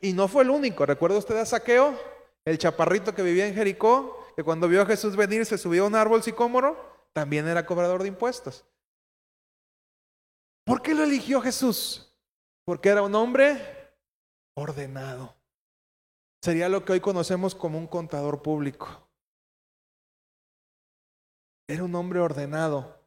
Y 0.00 0.12
no 0.12 0.28
fue 0.28 0.44
el 0.44 0.50
único. 0.50 0.84
¿Recuerda 0.84 1.18
usted 1.18 1.36
a 1.36 1.46
Saqueo? 1.46 1.98
El 2.44 2.58
chaparrito 2.58 3.14
que 3.14 3.22
vivía 3.22 3.46
en 3.46 3.54
Jericó, 3.54 4.26
que 4.36 4.44
cuando 4.44 4.68
vio 4.68 4.82
a 4.82 4.86
Jesús 4.86 5.16
venir 5.16 5.46
se 5.46 5.58
subió 5.58 5.84
a 5.84 5.86
un 5.86 5.94
árbol 5.94 6.22
sicómoro, 6.22 6.76
también 7.12 7.48
era 7.48 7.64
cobrador 7.64 8.02
de 8.02 8.08
impuestos. 8.08 8.64
¿Por 10.64 10.82
qué 10.82 10.94
lo 10.94 11.04
eligió 11.04 11.40
Jesús? 11.40 12.11
Porque 12.64 12.88
era 12.88 13.02
un 13.02 13.14
hombre 13.14 13.58
ordenado. 14.54 15.34
Sería 16.42 16.68
lo 16.68 16.84
que 16.84 16.92
hoy 16.92 17.00
conocemos 17.00 17.54
como 17.54 17.78
un 17.78 17.86
contador 17.86 18.42
público. 18.42 19.08
Era 21.68 21.84
un 21.84 21.94
hombre 21.94 22.20
ordenado. 22.20 23.00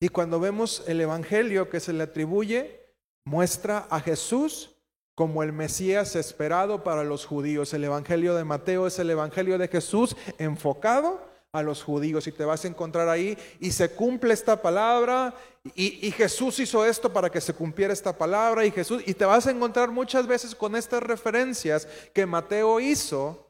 Y 0.00 0.08
cuando 0.08 0.38
vemos 0.38 0.84
el 0.86 1.00
Evangelio 1.00 1.68
que 1.70 1.80
se 1.80 1.92
le 1.92 2.04
atribuye, 2.04 2.94
muestra 3.24 3.86
a 3.90 4.00
Jesús 4.00 4.76
como 5.16 5.42
el 5.42 5.52
Mesías 5.52 6.14
esperado 6.14 6.84
para 6.84 7.02
los 7.02 7.26
judíos. 7.26 7.74
El 7.74 7.84
Evangelio 7.84 8.36
de 8.36 8.44
Mateo 8.44 8.86
es 8.86 8.98
el 9.00 9.10
Evangelio 9.10 9.58
de 9.58 9.66
Jesús 9.66 10.16
enfocado 10.38 11.27
a 11.58 11.62
los 11.62 11.82
judíos 11.82 12.26
y 12.26 12.32
te 12.32 12.44
vas 12.44 12.64
a 12.64 12.68
encontrar 12.68 13.08
ahí 13.08 13.36
y 13.60 13.70
se 13.70 13.90
cumple 13.90 14.34
esta 14.34 14.60
palabra 14.60 15.34
y, 15.74 16.10
Jesús 16.12 16.58
hizo 16.60 16.84
esto 16.84 17.12
para 17.12 17.30
que 17.30 17.40
se 17.40 17.52
cumpliera 17.52 17.92
esta 17.92 18.16
palabra 18.16 18.64
y 18.64 18.70
Jesús 18.70 19.02
y 19.06 19.14
te 19.14 19.24
vas 19.24 19.46
a 19.46 19.50
encontrar 19.50 19.90
muchas 19.90 20.26
veces 20.26 20.54
con 20.54 20.76
estas 20.76 21.02
referencias 21.02 21.86
que 22.14 22.26
Mateo 22.26 22.80
hizo 22.80 23.46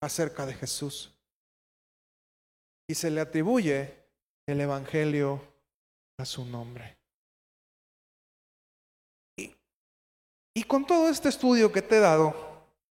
acerca 0.00 0.46
de 0.46 0.54
Jesús 0.54 1.12
y 2.88 2.94
se 2.94 3.10
le 3.10 3.20
atribuye 3.20 3.94
el 4.46 4.60
evangelio 4.60 5.42
a 6.18 6.24
su 6.24 6.44
nombre. 6.44 6.96
Y, 10.54 10.64
con 10.64 10.86
todo 10.86 11.08
este 11.08 11.28
estudio 11.28 11.70
que 11.70 11.82
te 11.82 11.98
he 11.98 12.00
dado, 12.00 12.34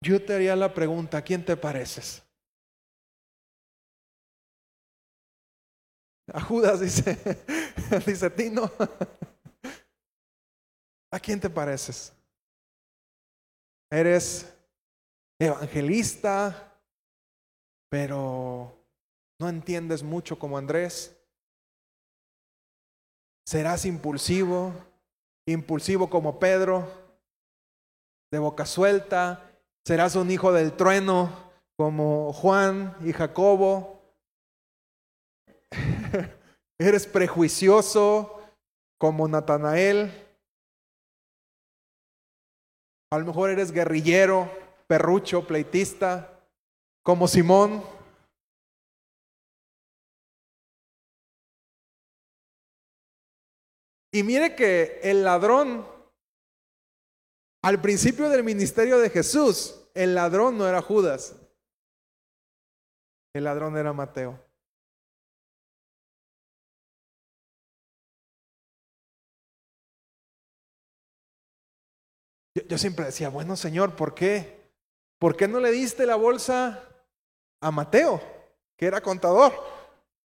yo 0.01 0.23
te 0.23 0.33
haría 0.33 0.55
la 0.55 0.73
pregunta, 0.73 1.17
¿a 1.17 1.21
quién 1.21 1.43
te 1.43 1.57
pareces? 1.57 2.23
A 6.33 6.41
Judas 6.41 6.81
dice, 6.81 7.17
dice 8.05 8.29
Tino, 8.29 8.69
¿a 11.11 11.19
quién 11.19 11.39
te 11.39 11.49
pareces? 11.49 12.11
Eres 13.89 14.53
evangelista, 15.39 16.73
pero 17.89 18.77
no 19.39 19.47
entiendes 19.47 20.03
mucho 20.03 20.37
como 20.37 20.57
Andrés. 20.57 21.15
Serás 23.45 23.85
impulsivo, 23.85 24.73
impulsivo 25.47 26.09
como 26.09 26.39
Pedro, 26.39 26.85
de 28.31 28.39
boca 28.39 28.65
suelta. 28.65 29.49
Serás 29.85 30.17
un 30.17 30.29
hijo 30.29 30.51
del 30.51 30.73
trueno 30.73 31.31
como 31.77 32.33
Juan 32.33 32.97
y 33.05 33.13
Jacobo 33.13 33.96
Eres 36.79 37.07
prejuicioso 37.07 38.41
como 38.97 39.27
Natanael. 39.27 40.11
A 43.11 43.19
lo 43.19 43.25
mejor 43.25 43.49
eres 43.49 43.71
guerrillero, 43.71 44.51
perrucho, 44.87 45.47
pleitista, 45.47 46.43
como 47.03 47.27
Simón. 47.27 47.83
Y 54.11 54.23
mire 54.23 54.55
que 54.55 54.99
el 55.03 55.23
ladrón 55.23 55.85
Al 57.63 57.81
principio 57.81 58.29
del 58.29 58.43
ministerio 58.43 58.97
de 58.99 59.09
Jesús, 59.09 59.89
el 59.93 60.15
ladrón 60.15 60.57
no 60.57 60.67
era 60.67 60.81
Judas. 60.81 61.35
El 63.33 63.43
ladrón 63.43 63.75
era 63.75 63.91
Mateo. 63.91 64.46
Yo, 72.67 72.77
siempre 72.77 73.05
decía, 73.05 73.29
bueno 73.29 73.55
Señor, 73.55 73.95
¿por 73.95 74.13
qué? 74.13 74.71
¿Por 75.19 75.35
qué 75.35 75.47
no 75.47 75.59
le 75.59 75.71
diste 75.71 76.05
la 76.05 76.15
bolsa 76.15 76.83
a 77.61 77.71
Mateo, 77.71 78.21
que 78.77 78.85
era 78.85 79.01
contador? 79.01 79.53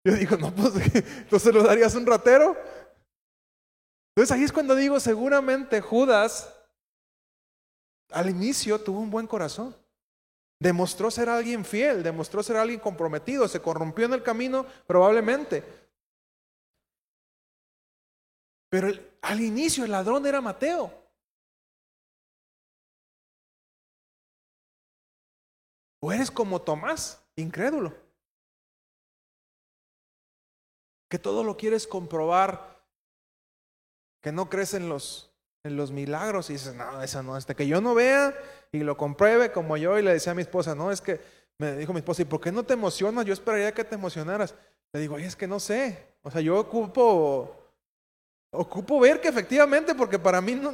Yo 0.04 0.14
digo, 0.14 0.36
no, 0.36 0.52
pues 0.54 0.74
entonces 0.94 1.54
lo 1.54 1.62
darías 1.62 1.94
un 1.94 2.06
ratero. 2.06 2.56
Entonces 4.14 4.36
ahí 4.36 4.44
es 4.44 4.52
cuando 4.52 4.74
digo, 4.74 4.98
seguramente 5.00 5.80
Judas 5.80 6.52
al 8.10 8.28
inicio 8.28 8.80
tuvo 8.80 9.00
un 9.00 9.10
buen 9.10 9.26
corazón. 9.26 9.74
Demostró 10.60 11.10
ser 11.10 11.28
alguien 11.28 11.64
fiel, 11.64 12.02
demostró 12.02 12.42
ser 12.42 12.56
alguien 12.56 12.78
comprometido, 12.78 13.48
se 13.48 13.60
corrompió 13.60 14.06
en 14.06 14.12
el 14.12 14.22
camino 14.22 14.64
probablemente. 14.86 15.64
Pero 18.70 18.88
al 19.22 19.40
inicio 19.40 19.84
el 19.84 19.90
ladrón 19.90 20.24
era 20.24 20.40
Mateo. 20.40 21.02
O 26.02 26.12
eres 26.12 26.30
como 26.30 26.60
Tomás, 26.60 27.22
incrédulo. 27.36 27.94
Que 31.08 31.18
todo 31.18 31.44
lo 31.44 31.56
quieres 31.56 31.86
comprobar, 31.86 32.82
que 34.20 34.32
no 34.32 34.48
crees 34.50 34.74
en 34.74 34.88
los, 34.88 35.30
en 35.62 35.76
los 35.76 35.92
milagros 35.92 36.50
y 36.50 36.54
dices, 36.54 36.74
no, 36.74 37.02
esa 37.02 37.22
no, 37.22 37.36
hasta 37.36 37.54
que 37.54 37.68
yo 37.68 37.80
no 37.80 37.94
vea 37.94 38.34
y 38.72 38.80
lo 38.80 38.96
compruebe 38.96 39.52
como 39.52 39.76
yo 39.76 39.98
y 39.98 40.02
le 40.02 40.12
decía 40.12 40.32
a 40.32 40.34
mi 40.34 40.42
esposa, 40.42 40.74
no, 40.74 40.90
es 40.90 41.00
que 41.00 41.20
me 41.58 41.76
dijo 41.76 41.92
mi 41.92 42.00
esposa, 42.00 42.22
¿y 42.22 42.24
por 42.24 42.40
qué 42.40 42.50
no 42.50 42.64
te 42.64 42.72
emocionas? 42.72 43.24
Yo 43.24 43.32
esperaría 43.32 43.72
que 43.72 43.84
te 43.84 43.94
emocionaras. 43.94 44.54
Le 44.92 45.00
digo, 45.00 45.18
es 45.18 45.36
que 45.36 45.46
no 45.46 45.60
sé, 45.60 46.16
o 46.22 46.30
sea, 46.30 46.40
yo 46.40 46.58
ocupo, 46.58 47.54
ocupo 48.52 48.98
ver 48.98 49.20
que 49.20 49.28
efectivamente, 49.28 49.94
porque 49.94 50.18
para 50.18 50.40
mí 50.40 50.54
no, 50.56 50.72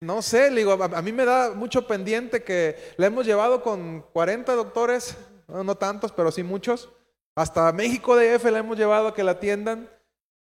no 0.00 0.22
sé, 0.22 0.50
digo, 0.50 0.72
a, 0.72 1.02
mí 1.02 1.12
me 1.12 1.26
da 1.26 1.52
mucho 1.52 1.86
pendiente 1.86 2.42
que 2.42 2.94
le 2.96 3.06
hemos 3.06 3.26
llevado 3.26 3.62
con 3.62 4.00
40 4.12 4.54
doctores, 4.54 5.16
no, 5.46 5.76
tantos, 5.76 6.10
pero 6.12 6.32
sí 6.32 6.42
muchos. 6.42 6.88
Hasta 7.34 7.70
México 7.72 8.16
DF 8.16 8.44
la 8.46 8.60
hemos 8.60 8.78
llevado 8.78 9.08
a 9.08 9.14
que 9.14 9.22
la 9.22 9.32
atiendan. 9.32 9.90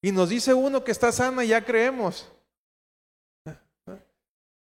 Y 0.02 0.12
nos 0.12 0.30
dice 0.30 0.54
uno 0.54 0.84
que 0.84 0.92
está 0.92 1.12
sana 1.12 1.46
y 1.46 1.50
ya 1.50 1.63
creemos. 1.63 2.30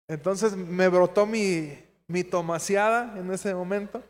Entonces 0.09 0.55
me 0.55 0.89
brotó 0.89 1.27
mi, 1.27 1.79
mi 2.07 2.23
tomaseada 2.23 3.19
en 3.19 3.33
ese 3.33 3.55
momento. 3.55 4.03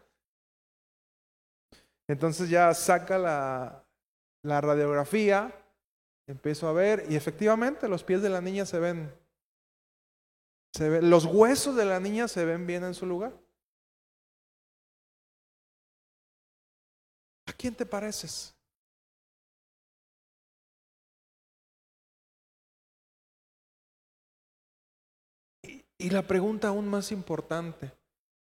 Entonces 2.09 2.51
ya 2.51 2.75
saca 2.75 3.19
la, 3.19 3.85
la 4.43 4.61
radiografía, 4.61 5.55
empiezo 6.27 6.69
a 6.69 6.73
ver 6.73 7.07
y 7.09 7.15
efectivamente 7.15 7.89
los 7.89 8.03
pies 8.03 8.21
de 8.21 8.29
la 8.29 8.41
niña 8.41 8.67
se 8.67 8.81
ven 8.81 9.22
los 10.81 11.27
huesos 11.27 11.77
de 11.77 11.85
la 11.85 12.01
niña 12.01 12.29
se 12.29 12.45
ven 12.45 12.67
bien 12.67 12.85
en 12.85 12.95
su 12.95 13.05
lugar. 13.05 13.33
¿A 17.47 17.53
quién 17.53 17.75
te 17.75 17.85
pareces? 17.85 18.55
Y, 25.63 25.85
y 25.99 26.11
la 26.11 26.27
pregunta 26.27 26.69
aún 26.69 26.89
más 26.89 27.13
importante, 27.13 27.93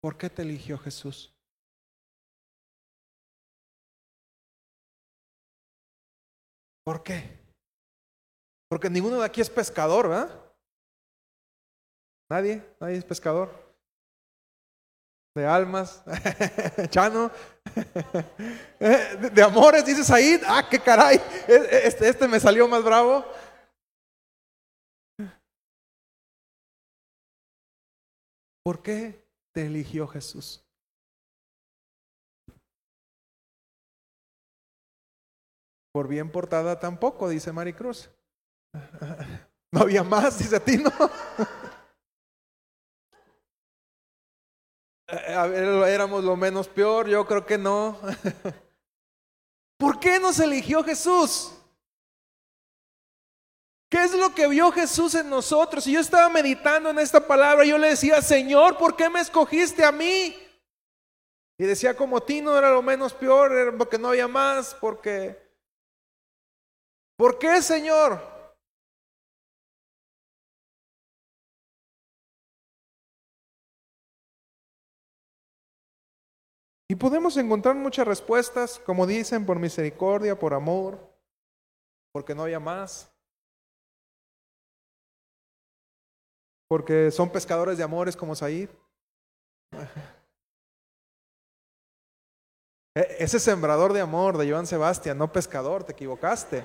¿por 0.00 0.16
qué 0.16 0.30
te 0.30 0.42
eligió 0.42 0.78
Jesús? 0.78 1.34
¿Por 6.82 7.02
qué? 7.02 7.38
Porque 8.68 8.88
ninguno 8.88 9.18
de 9.18 9.26
aquí 9.26 9.40
es 9.40 9.50
pescador, 9.50 10.08
¿verdad? 10.08 10.45
Nadie, 12.28 12.62
nadie 12.80 12.96
es 12.96 13.04
pescador. 13.04 13.50
De 15.34 15.46
almas, 15.46 16.02
Chano, 16.88 17.30
de, 18.80 19.42
amores, 19.42 19.84
dices 19.84 20.10
ahí, 20.10 20.40
ah, 20.46 20.66
qué 20.68 20.80
caray, 20.80 21.20
este, 21.46 22.08
este 22.08 22.26
me 22.26 22.40
salió 22.40 22.66
más 22.66 22.82
bravo. 22.82 23.22
¿Por 28.64 28.82
qué 28.82 29.22
te 29.52 29.66
eligió 29.66 30.08
Jesús? 30.08 30.66
Por 35.92 36.08
bien 36.08 36.32
portada 36.32 36.80
tampoco, 36.80 37.28
dice 37.28 37.52
Maricruz. 37.52 38.10
No 39.72 39.80
había 39.82 40.04
más, 40.04 40.38
dice 40.38 40.56
a 40.56 40.60
éramos 45.08 46.24
lo 46.24 46.36
menos 46.36 46.68
peor, 46.68 47.08
yo 47.08 47.26
creo 47.26 47.46
que 47.46 47.58
no. 47.58 47.98
¿Por 49.78 50.00
qué 50.00 50.18
nos 50.18 50.40
eligió 50.40 50.82
Jesús? 50.82 51.52
¿Qué 53.88 54.02
es 54.02 54.14
lo 54.14 54.34
que 54.34 54.48
vio 54.48 54.72
Jesús 54.72 55.14
en 55.14 55.30
nosotros? 55.30 55.86
Y 55.86 55.92
yo 55.92 56.00
estaba 56.00 56.28
meditando 56.28 56.90
en 56.90 56.98
esta 56.98 57.24
palabra, 57.24 57.64
yo 57.64 57.78
le 57.78 57.90
decía, 57.90 58.20
Señor, 58.20 58.76
¿por 58.78 58.96
qué 58.96 59.08
me 59.08 59.20
escogiste 59.20 59.84
a 59.84 59.92
mí? 59.92 60.36
Y 61.58 61.64
decía, 61.64 61.96
como 61.96 62.20
ti 62.20 62.40
no 62.40 62.56
era 62.58 62.70
lo 62.70 62.82
menos 62.82 63.14
peor, 63.14 63.76
porque 63.78 63.98
no 63.98 64.08
había 64.08 64.28
más, 64.28 64.74
porque... 64.74 65.46
¿Por 67.16 67.38
qué, 67.38 67.62
Señor? 67.62 68.35
Y 76.88 76.94
podemos 76.94 77.36
encontrar 77.36 77.74
muchas 77.74 78.06
respuestas, 78.06 78.78
como 78.78 79.06
dicen, 79.06 79.44
por 79.44 79.58
misericordia, 79.58 80.38
por 80.38 80.54
amor, 80.54 80.98
porque 82.12 82.34
no 82.34 82.44
había 82.44 82.60
más, 82.60 83.12
porque 86.68 87.10
son 87.10 87.30
pescadores 87.30 87.76
de 87.78 87.84
amores 87.84 88.16
como 88.16 88.34
Said. 88.34 88.70
E, 92.96 93.16
ese 93.22 93.38
sembrador 93.38 93.92
de 93.92 94.00
amor 94.00 94.38
de 94.38 94.50
Joan 94.50 94.66
Sebastián, 94.66 95.18
no 95.18 95.30
pescador, 95.30 95.84
te 95.84 95.92
equivocaste. 95.92 96.64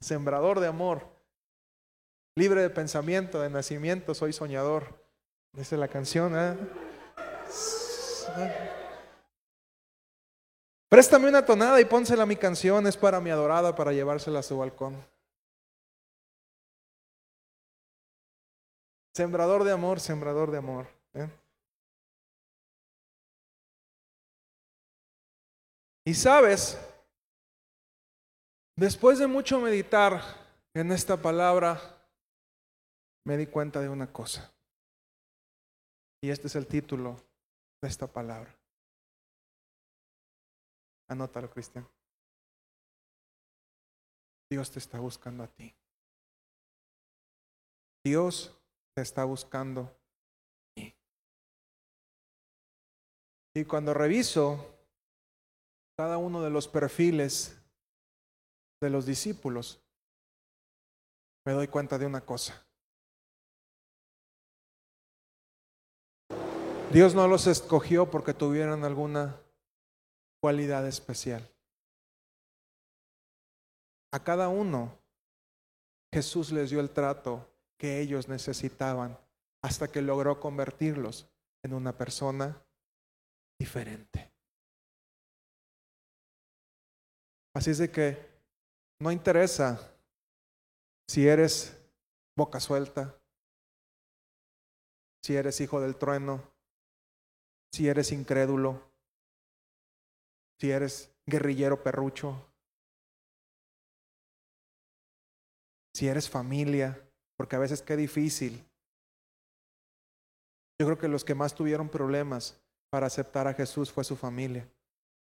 Sembrador 0.00 0.60
de 0.60 0.66
amor, 0.66 1.06
libre 2.38 2.62
de 2.62 2.70
pensamiento, 2.70 3.42
de 3.42 3.50
nacimiento, 3.50 4.14
soy 4.14 4.32
soñador. 4.32 4.98
Dice 5.52 5.76
la 5.76 5.88
canción. 5.88 6.32
¿eh? 6.38 6.56
Préstame 10.88 11.28
una 11.28 11.44
tonada 11.44 11.80
y 11.80 11.84
pónsela 11.84 12.22
a 12.22 12.26
mi 12.26 12.36
canción, 12.36 12.86
es 12.86 12.96
para 12.96 13.20
mi 13.20 13.30
adorada, 13.30 13.74
para 13.74 13.92
llevársela 13.92 14.38
a 14.38 14.42
su 14.42 14.56
balcón. 14.56 15.04
Sembrador 19.14 19.64
de 19.64 19.72
amor, 19.72 19.98
sembrador 19.98 20.50
de 20.50 20.58
amor. 20.58 20.86
¿eh? 21.14 21.28
Y 26.04 26.14
sabes, 26.14 26.78
después 28.76 29.18
de 29.18 29.26
mucho 29.26 29.58
meditar 29.58 30.22
en 30.72 30.92
esta 30.92 31.20
palabra, 31.20 31.80
me 33.24 33.36
di 33.36 33.46
cuenta 33.46 33.80
de 33.80 33.88
una 33.88 34.12
cosa. 34.12 34.52
Y 36.20 36.30
este 36.30 36.46
es 36.46 36.54
el 36.54 36.68
título 36.68 37.16
de 37.82 37.88
esta 37.88 38.06
palabra. 38.06 38.55
Anótalo, 41.08 41.50
Cristian. 41.50 41.88
Dios 44.50 44.70
te 44.70 44.78
está 44.78 44.98
buscando 44.98 45.42
a 45.42 45.48
ti. 45.48 45.74
Dios 48.04 48.56
te 48.94 49.02
está 49.02 49.24
buscando 49.24 49.82
a 49.82 50.74
ti. 50.74 50.96
Y 53.54 53.64
cuando 53.64 53.94
reviso 53.94 54.76
cada 55.96 56.18
uno 56.18 56.42
de 56.42 56.50
los 56.50 56.68
perfiles 56.68 57.60
de 58.80 58.90
los 58.90 59.06
discípulos, 59.06 59.82
me 61.44 61.52
doy 61.52 61.68
cuenta 61.68 61.98
de 61.98 62.06
una 62.06 62.20
cosa. 62.20 62.66
Dios 66.92 67.14
no 67.14 67.26
los 67.26 67.46
escogió 67.46 68.10
porque 68.10 68.32
tuvieran 68.32 68.84
alguna 68.84 69.40
cualidad 70.40 70.86
especial. 70.86 71.48
A 74.12 74.22
cada 74.22 74.48
uno 74.48 74.98
Jesús 76.12 76.52
les 76.52 76.70
dio 76.70 76.80
el 76.80 76.90
trato 76.90 77.48
que 77.78 78.00
ellos 78.00 78.28
necesitaban 78.28 79.18
hasta 79.62 79.88
que 79.88 80.00
logró 80.00 80.40
convertirlos 80.40 81.28
en 81.62 81.74
una 81.74 81.96
persona 81.96 82.64
diferente. 83.58 84.32
Así 87.54 87.70
es 87.70 87.78
de 87.78 87.90
que 87.90 88.18
no 89.00 89.10
interesa 89.10 89.94
si 91.08 91.26
eres 91.26 91.76
boca 92.36 92.60
suelta, 92.60 93.18
si 95.22 95.34
eres 95.34 95.60
hijo 95.60 95.80
del 95.80 95.96
trueno, 95.96 96.42
si 97.72 97.88
eres 97.88 98.12
incrédulo, 98.12 98.80
si 100.58 100.70
eres 100.70 101.10
guerrillero 101.26 101.82
perrucho, 101.82 102.46
si 105.94 106.08
eres 106.08 106.28
familia, 106.28 107.00
porque 107.36 107.56
a 107.56 107.58
veces 107.58 107.82
qué 107.82 107.96
difícil. 107.96 108.64
Yo 110.78 110.86
creo 110.86 110.98
que 110.98 111.08
los 111.08 111.24
que 111.24 111.34
más 111.34 111.54
tuvieron 111.54 111.88
problemas 111.88 112.60
para 112.90 113.06
aceptar 113.06 113.46
a 113.46 113.54
Jesús 113.54 113.90
fue 113.90 114.04
su 114.04 114.14
familia, 114.14 114.68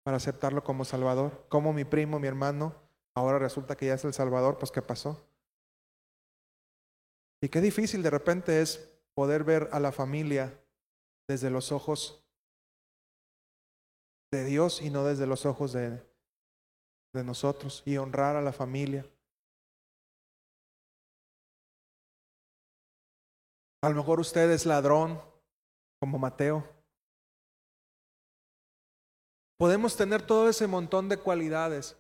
para 0.05 0.19
aceptarlo 0.19 0.63
como 0.63 0.85
Salvador. 0.85 1.47
Como 1.49 1.73
mi 1.73 1.85
primo, 1.85 2.19
mi 2.21 2.29
hermano, 2.29 2.75
ahora 3.15 3.39
resulta 3.39 3.77
que 3.77 3.87
ya 3.87 3.95
es 3.95 4.05
el 4.05 4.15
Salvador, 4.15 4.59
pues 4.59 4.71
¿qué 4.71 4.83
pasó? 4.83 5.27
Y 7.43 7.49
qué 7.49 7.61
difícil 7.61 8.03
de 8.03 8.11
repente 8.11 8.63
es 8.63 8.89
poder 9.15 9.43
ver 9.43 9.69
a 9.73 9.81
la 9.81 9.91
familia 9.91 10.57
desde 11.29 11.51
los 11.51 11.73
ojos 11.73 12.22
de 14.33 14.45
Dios 14.45 14.81
y 14.83 14.91
no 14.91 15.05
desde 15.05 15.27
los 15.27 15.47
ojos 15.47 15.73
de, 15.73 16.03
de 17.13 17.25
nosotros 17.25 17.83
y 17.85 17.99
honrar 17.99 18.35
a 18.35 18.43
la 18.43 18.53
familia. 18.53 19.07
A 23.83 23.89
lo 23.89 23.97
mejor 23.97 24.21
usted 24.21 24.51
es 24.51 24.65
ladrón, 24.65 25.21
como 26.01 26.19
Mateo. 26.19 26.69
Podemos 29.59 29.97
tener 29.97 30.27
todo 30.27 30.49
ese 30.49 30.67
montón 30.67 31.09
de 31.09 31.17
cualidades, 31.17 31.97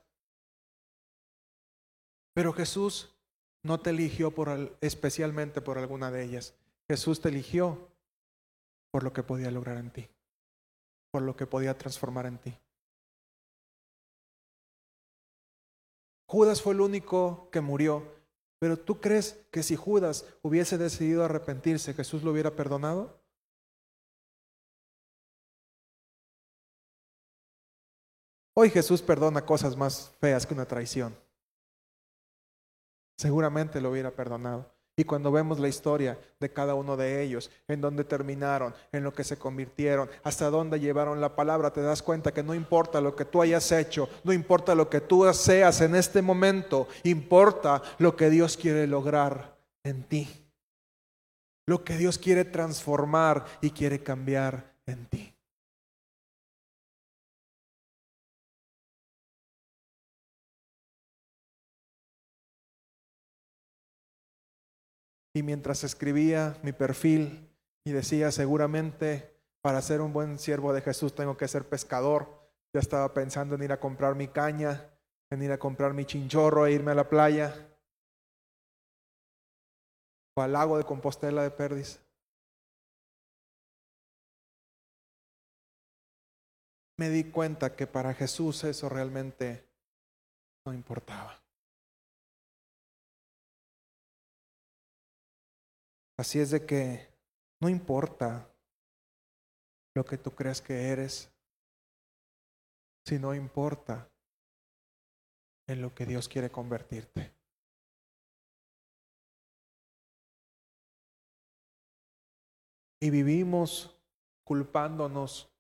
pero 2.35 2.53
Jesús 2.53 3.15
no 3.63 3.79
te 3.79 3.91
eligió 3.91 4.33
por, 4.33 4.77
especialmente 4.81 5.61
por 5.61 5.79
alguna 5.79 6.11
de 6.11 6.25
ellas. 6.25 6.55
Jesús 6.89 7.21
te 7.21 7.29
eligió 7.29 7.89
por 8.91 9.05
lo 9.05 9.13
que 9.13 9.23
podía 9.23 9.51
lograr 9.51 9.77
en 9.77 9.91
ti, 9.91 10.09
por 11.13 11.23
lo 11.23 11.37
que 11.37 11.47
podía 11.47 11.77
transformar 11.77 12.27
en 12.27 12.39
ti. 12.39 12.59
Judas 16.27 16.63
fue 16.63 16.73
el 16.73 16.81
único 16.81 17.51
que 17.51 17.61
murió, 17.61 18.11
pero 18.59 18.79
¿tú 18.79 18.99
crees 18.99 19.35
que 19.51 19.63
si 19.63 19.77
Judas 19.77 20.25
hubiese 20.41 20.79
decidido 20.79 21.23
arrepentirse, 21.23 21.93
Jesús 21.93 22.23
lo 22.23 22.33
hubiera 22.33 22.57
perdonado? 22.57 23.21
Hoy 28.55 28.71
Jesús 28.71 29.03
perdona 29.03 29.45
cosas 29.45 29.77
más 29.77 30.11
feas 30.19 30.47
que 30.47 30.55
una 30.55 30.65
traición. 30.65 31.15
Seguramente 33.19 33.83
lo 33.83 33.91
hubiera 33.91 34.11
perdonado. 34.11 34.73
Y 35.03 35.05
cuando 35.05 35.33
vemos 35.33 35.59
la 35.59 35.67
historia 35.67 36.17
de 36.39 36.53
cada 36.53 36.77
uno 36.77 36.97
de 36.97 37.25
ellos, 37.25 37.51
en 37.67 37.81
dónde 37.81 38.05
terminaron, 38.05 38.73
en 38.93 39.03
lo 39.03 39.13
que 39.13 39.25
se 39.25 39.37
convirtieron, 39.37 40.09
hasta 40.23 40.49
dónde 40.49 40.79
llevaron 40.79 41.21
la 41.21 41.35
palabra, 41.35 41.73
te 41.73 41.83
das 41.83 42.05
cuenta 42.05 42.31
que 42.31 42.45
no 42.45 42.55
importa 42.55 43.01
lo 43.01 43.17
que 43.17 43.25
tú 43.25 43.43
hayas 43.43 43.73
hecho, 43.73 44.09
no 44.23 44.33
importa 44.33 44.77
lo 44.77 44.89
que 44.89 45.01
tú 45.01 45.29
seas 45.35 45.81
en 45.81 45.97
este 45.97 46.23
momento, 46.23 46.87
importa 47.03 47.83
lo 47.99 48.15
que 48.15 48.31
Dios 48.31 48.57
quiere 48.57 48.87
lograr 48.87 49.59
en 49.83 50.05
ti. 50.05 50.29
Lo 51.67 51.83
que 51.83 51.97
Dios 51.97 52.17
quiere 52.17 52.45
transformar 52.45 53.45
y 53.61 53.71
quiere 53.71 54.05
cambiar 54.05 54.73
en 54.87 55.07
ti. 55.07 55.32
Y 65.35 65.43
mientras 65.43 65.85
escribía 65.85 66.59
mi 66.63 66.73
perfil 66.73 67.49
y 67.85 67.93
decía, 67.93 68.31
seguramente 68.31 69.33
para 69.63 69.81
ser 69.81 70.01
un 70.01 70.13
buen 70.13 70.39
siervo 70.39 70.73
de 70.73 70.83
Jesús 70.83 71.15
tengo 71.15 71.37
que 71.37 71.49
ser 71.49 71.69
pescador, 71.69 72.51
ya 72.75 72.81
estaba 72.81 73.15
pensando 73.15 73.55
en 73.55 73.63
ir 73.63 73.73
a 73.73 73.81
comprar 73.81 74.15
mi 74.15 74.29
caña, 74.29 74.91
en 75.31 75.43
ir 75.43 75.53
a 75.53 75.59
comprar 75.59 75.95
mi 75.95 76.05
chinchorro 76.05 76.67
e 76.67 76.73
irme 76.73 76.93
a 76.93 76.97
la 76.97 77.09
playa 77.09 77.69
o 80.37 80.43
al 80.43 80.53
lago 80.53 80.79
de 80.79 80.85
Compostela 80.85 81.43
de 81.43 81.51
Perdis. 81.51 82.01
Me 86.99 87.09
di 87.11 87.25
cuenta 87.31 87.75
que 87.75 87.87
para 87.87 88.15
Jesús 88.15 88.65
eso 88.65 88.89
realmente 88.89 89.69
no 90.67 90.73
importaba. 90.73 91.42
Así 96.23 96.39
es 96.39 96.53
de 96.53 96.65
que 96.65 97.09
no 97.61 97.69
importa 97.69 98.49
lo 99.93 100.05
que 100.05 100.17
tú 100.17 100.31
creas 100.31 100.63
que 100.63 100.91
eres, 100.91 101.29
si 103.05 103.19
no 103.19 103.35
importa 103.35 104.09
en 105.67 105.83
lo 105.83 105.93
que 105.93 106.07
Dios 106.07 106.29
quiere 106.29 106.49
convertirte. 106.49 107.35
Y 113.01 113.11
vivimos 113.11 114.01
culpándonos 114.45 115.53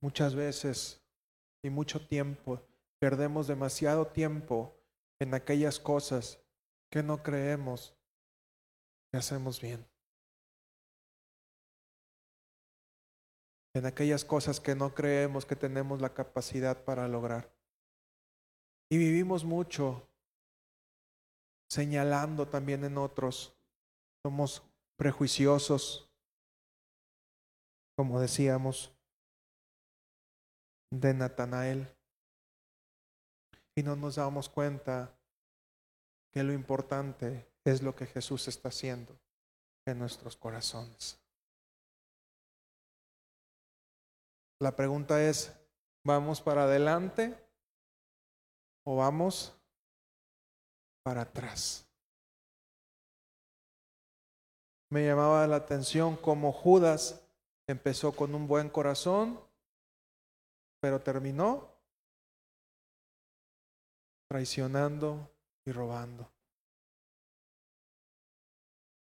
muchas 0.00 0.34
veces 0.34 1.02
y 1.62 1.68
mucho 1.68 2.00
tiempo. 2.06 2.62
Perdemos 2.98 3.46
demasiado 3.46 4.06
tiempo 4.06 4.74
en 5.20 5.34
aquellas 5.34 5.78
cosas 5.78 6.42
que 6.90 7.02
no 7.02 7.22
creemos 7.22 7.94
hacemos 9.12 9.60
bien. 9.60 9.86
En 13.74 13.86
aquellas 13.86 14.24
cosas 14.24 14.58
que 14.60 14.74
no 14.74 14.94
creemos 14.94 15.44
que 15.44 15.56
tenemos 15.56 16.00
la 16.00 16.14
capacidad 16.14 16.82
para 16.84 17.06
lograr. 17.08 17.52
Y 18.90 18.98
vivimos 18.98 19.44
mucho 19.44 20.08
señalando 21.68 22.48
también 22.48 22.84
en 22.84 22.96
otros. 22.96 23.54
Somos 24.24 24.62
prejuiciosos, 24.96 26.10
como 27.96 28.20
decíamos, 28.20 28.92
de 30.90 31.12
Natanael. 31.12 31.88
Y 33.74 33.82
no 33.82 33.94
nos 33.94 34.16
damos 34.16 34.48
cuenta 34.48 35.14
que 36.32 36.42
lo 36.42 36.52
importante 36.52 37.46
es 37.70 37.82
lo 37.82 37.94
que 37.94 38.06
Jesús 38.06 38.46
está 38.46 38.68
haciendo 38.68 39.18
en 39.86 39.98
nuestros 39.98 40.36
corazones. 40.36 41.18
La 44.60 44.74
pregunta 44.74 45.22
es, 45.22 45.52
¿vamos 46.04 46.40
para 46.40 46.62
adelante 46.62 47.36
o 48.84 48.96
vamos 48.96 49.52
para 51.02 51.22
atrás? 51.22 51.84
Me 54.90 55.04
llamaba 55.04 55.46
la 55.48 55.56
atención 55.56 56.16
cómo 56.16 56.52
Judas 56.52 57.20
empezó 57.66 58.12
con 58.12 58.34
un 58.34 58.46
buen 58.46 58.70
corazón, 58.70 59.40
pero 60.80 61.02
terminó 61.02 61.68
traicionando 64.28 65.28
y 65.64 65.72
robando 65.72 66.35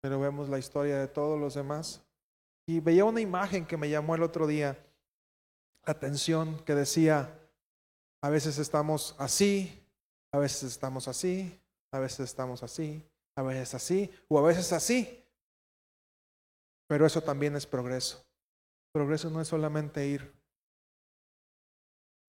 pero 0.05 0.19
vemos 0.19 0.49
la 0.49 0.59
historia 0.59 0.99
de 0.99 1.07
todos 1.07 1.39
los 1.39 1.55
demás. 1.55 1.99
Y 2.67 2.79
veía 2.79 3.05
una 3.05 3.21
imagen 3.21 3.65
que 3.65 3.75
me 3.75 3.89
llamó 3.89 4.13
el 4.13 4.21
otro 4.21 4.45
día 4.45 4.77
la 5.83 5.93
atención, 5.93 6.63
que 6.63 6.75
decía, 6.75 7.39
a 8.21 8.29
veces 8.29 8.59
estamos 8.59 9.15
así, 9.17 9.83
a 10.31 10.37
veces 10.37 10.61
estamos 10.61 11.07
así, 11.07 11.59
a 11.91 11.97
veces 11.97 12.19
estamos 12.19 12.61
así, 12.61 13.03
a 13.35 13.41
veces 13.41 13.73
así, 13.73 14.11
o 14.27 14.37
a 14.37 14.43
veces 14.43 14.71
así. 14.73 15.25
Pero 16.85 17.07
eso 17.07 17.21
también 17.21 17.55
es 17.55 17.65
progreso. 17.65 18.23
Progreso 18.93 19.31
no 19.31 19.41
es 19.41 19.47
solamente 19.47 20.05
ir 20.05 20.31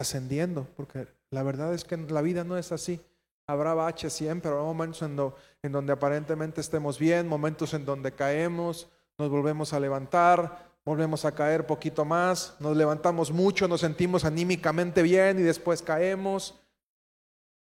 ascendiendo, 0.01 0.67
porque 0.79 1.09
la 1.31 1.43
verdad 1.43 1.75
es 1.75 1.85
que 1.85 1.99
la 1.99 2.23
vida 2.23 2.43
no 2.43 2.57
es 2.57 2.73
así. 2.73 3.05
Habrá 3.49 3.75
baches 3.75 4.13
siempre, 4.13 4.51
habrá 4.51 4.63
momentos 4.63 5.03
en, 5.03 5.73
donde 5.73 5.93
aparentemente 5.93 6.61
estemos 6.61 6.99
bien, 6.99 7.29
momentos 7.29 7.75
en 7.75 7.85
donde 7.85 8.13
caemos, 8.13 8.89
nos 9.19 9.31
volvemos 9.31 9.73
a 9.73 9.79
levantar, 9.79 10.75
volvemos 10.85 11.25
a 11.25 11.33
caer 11.33 11.67
poquito 11.67 12.05
más, 12.05 12.57
nos 12.59 12.77
levantamos 12.77 13.31
mucho, 13.31 13.69
nos 13.69 13.83
sentimos 13.83 14.25
anímicamente 14.25 15.03
bien 15.03 15.39
y 15.39 15.43
después 15.43 15.81
caemos, 15.81 16.61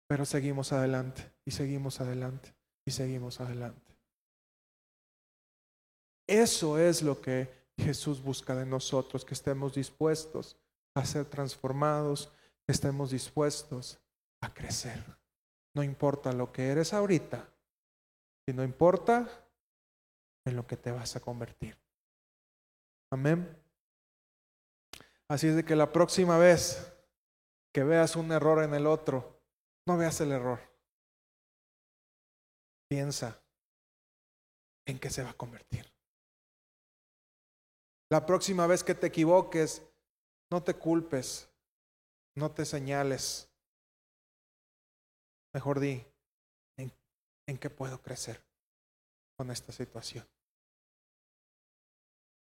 pero 0.09 0.24
seguimos 0.24 0.72
adelante 0.72 1.31
y 1.45 1.53
seguimos 1.53 2.01
adelante 2.01 2.55
y 2.85 2.91
seguimos 2.91 3.41
adelante. 3.41 3.97
Eso 6.26 6.79
es 6.79 7.03
lo 7.03 7.20
que 7.20 7.49
Jesús 7.79 8.20
busca 8.20 8.55
de 8.55 8.66
nosotros, 8.66 9.24
que 9.24 9.35
estemos 9.35 9.74
dispuestos 9.74 10.57
a 10.95 11.05
ser 11.07 11.24
transformados, 11.24 12.33
que 12.66 12.72
estemos 12.72 13.11
dispuestos 13.12 13.99
a 14.41 14.53
crecer. 14.53 15.17
No 15.79 15.85
importa 15.85 16.33
lo 16.33 16.51
que 16.51 16.70
eres 16.70 16.93
ahorita, 16.93 17.49
y 18.49 18.53
no 18.53 18.64
importa 18.64 19.29
en 20.45 20.57
lo 20.57 20.66
que 20.66 20.76
te 20.76 20.91
vas 20.91 21.14
a 21.14 21.20
convertir. 21.20 21.79
Amén. 23.12 23.57
Así 25.29 25.47
es 25.47 25.55
de 25.55 25.64
que 25.64 25.76
la 25.76 25.93
próxima 25.93 26.37
vez 26.37 26.93
que 27.72 27.85
veas 27.85 28.16
un 28.16 28.33
error 28.33 28.64
en 28.64 28.74
el 28.74 28.89
otro, 28.89 29.41
no 29.87 29.97
veas 29.97 30.20
el 30.20 30.33
error. 30.33 30.59
Piensa 32.91 33.41
en 34.85 34.99
qué 34.99 35.11
se 35.11 35.22
va 35.22 35.31
a 35.31 35.35
convertir. 35.35 35.87
La 38.11 38.26
próxima 38.26 38.66
vez 38.66 38.83
que 38.83 38.97
te 38.97 39.07
equivoques, 39.07 39.81
no 40.51 40.61
te 40.61 40.74
culpes, 40.74 41.49
no 42.35 42.51
te 42.51 42.64
señales. 42.64 43.47
Mejor 45.59 45.80
di, 45.80 46.06
¿en, 46.76 47.59
qué 47.59 47.68
puedo 47.68 48.00
crecer 48.00 48.40
con 49.36 49.50
esta 49.50 49.72
situación? 49.72 50.24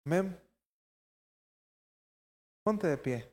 Amén. 0.04 0.38
Ponte 2.62 2.86
de 2.88 2.98
pie. 2.98 3.32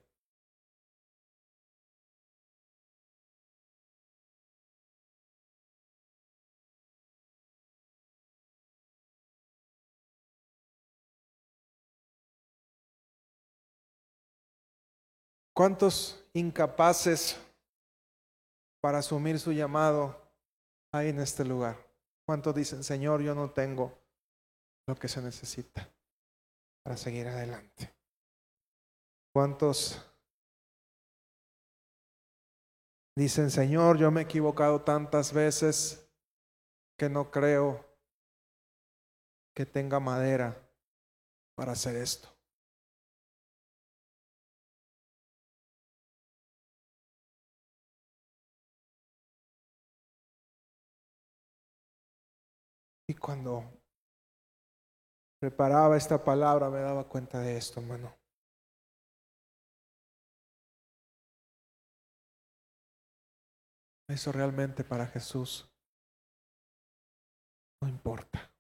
¿Cuántos 15.54 16.24
incapaces 16.32 17.38
para 18.84 18.98
asumir 18.98 19.40
su 19.40 19.54
llamado 19.54 20.22
hay 20.92 21.08
en 21.08 21.22
este 21.22 21.46
lugar? 21.46 21.78
¿Cuántos 22.26 22.54
dicen, 22.54 22.84
Señor, 22.84 23.22
yo 23.22 23.34
no 23.34 23.50
tengo 23.50 23.98
lo 24.86 24.96
que 24.96 25.08
se 25.08 25.22
necesita 25.22 25.90
para 26.84 26.98
seguir 26.98 27.30
adelante? 27.30 27.94
¿Cuántos 29.34 30.06
dicen, 33.16 33.50
Señor, 33.50 33.98
yo 33.98 34.12
me 34.12 34.20
he 34.20 34.24
equivocado 34.26 34.82
tantas 34.82 35.32
veces 35.32 36.06
que 37.00 37.08
no 37.08 37.32
creo 37.32 37.86
que 39.56 39.66
tenga 39.66 40.02
madera 40.02 40.62
para 41.56 41.72
hacer 41.72 41.96
esto? 41.96 42.33
Y 53.08 53.16
cuando 53.16 53.64
preparaba 55.40 55.98
esta 55.98 56.24
palabra 56.24 56.70
me 56.70 56.80
daba 56.80 57.08
cuenta 57.08 57.40
de 57.40 57.58
esto, 57.58 57.82
hermano. 57.82 58.16
Eso 64.08 64.32
realmente 64.32 64.84
para 64.84 65.08
Jesús 65.08 65.70
no 67.82 67.90
importa. 67.90 68.54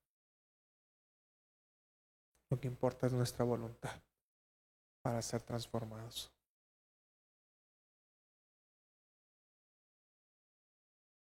Lo 2.52 2.60
que 2.60 2.68
importa 2.68 3.08
es 3.08 3.14
nuestra 3.14 3.46
voluntad 3.46 4.02
para 5.02 5.22
ser 5.22 5.41
transformados. 5.41 6.34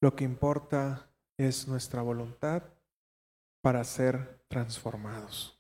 Lo 0.01 0.15
que 0.15 0.25
importa 0.25 1.11
es 1.37 1.67
nuestra 1.67 2.03
voluntad 2.03 2.78
para 3.61 3.85
ser 3.85 4.45
transformados. 4.49 5.59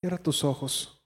Cierra 0.00 0.18
tus 0.18 0.42
ojos. 0.42 1.01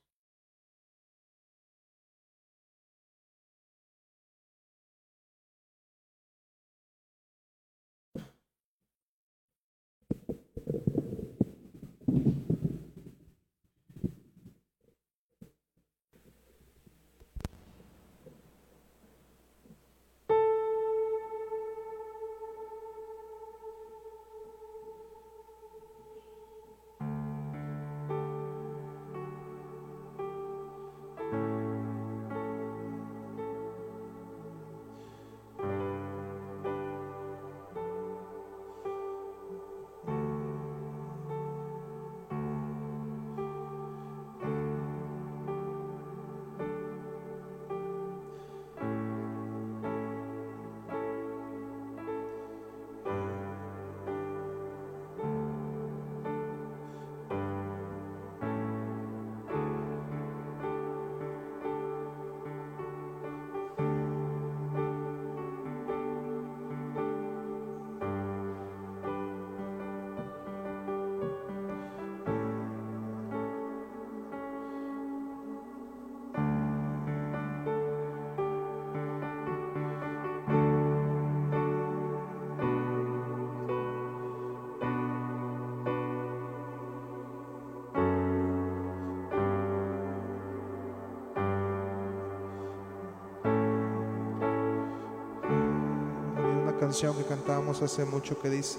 Canción 96.86 97.16
que 97.16 97.24
cantábamos 97.24 97.82
hace 97.82 98.04
mucho 98.04 98.38
que 98.38 98.48
dice, 98.48 98.78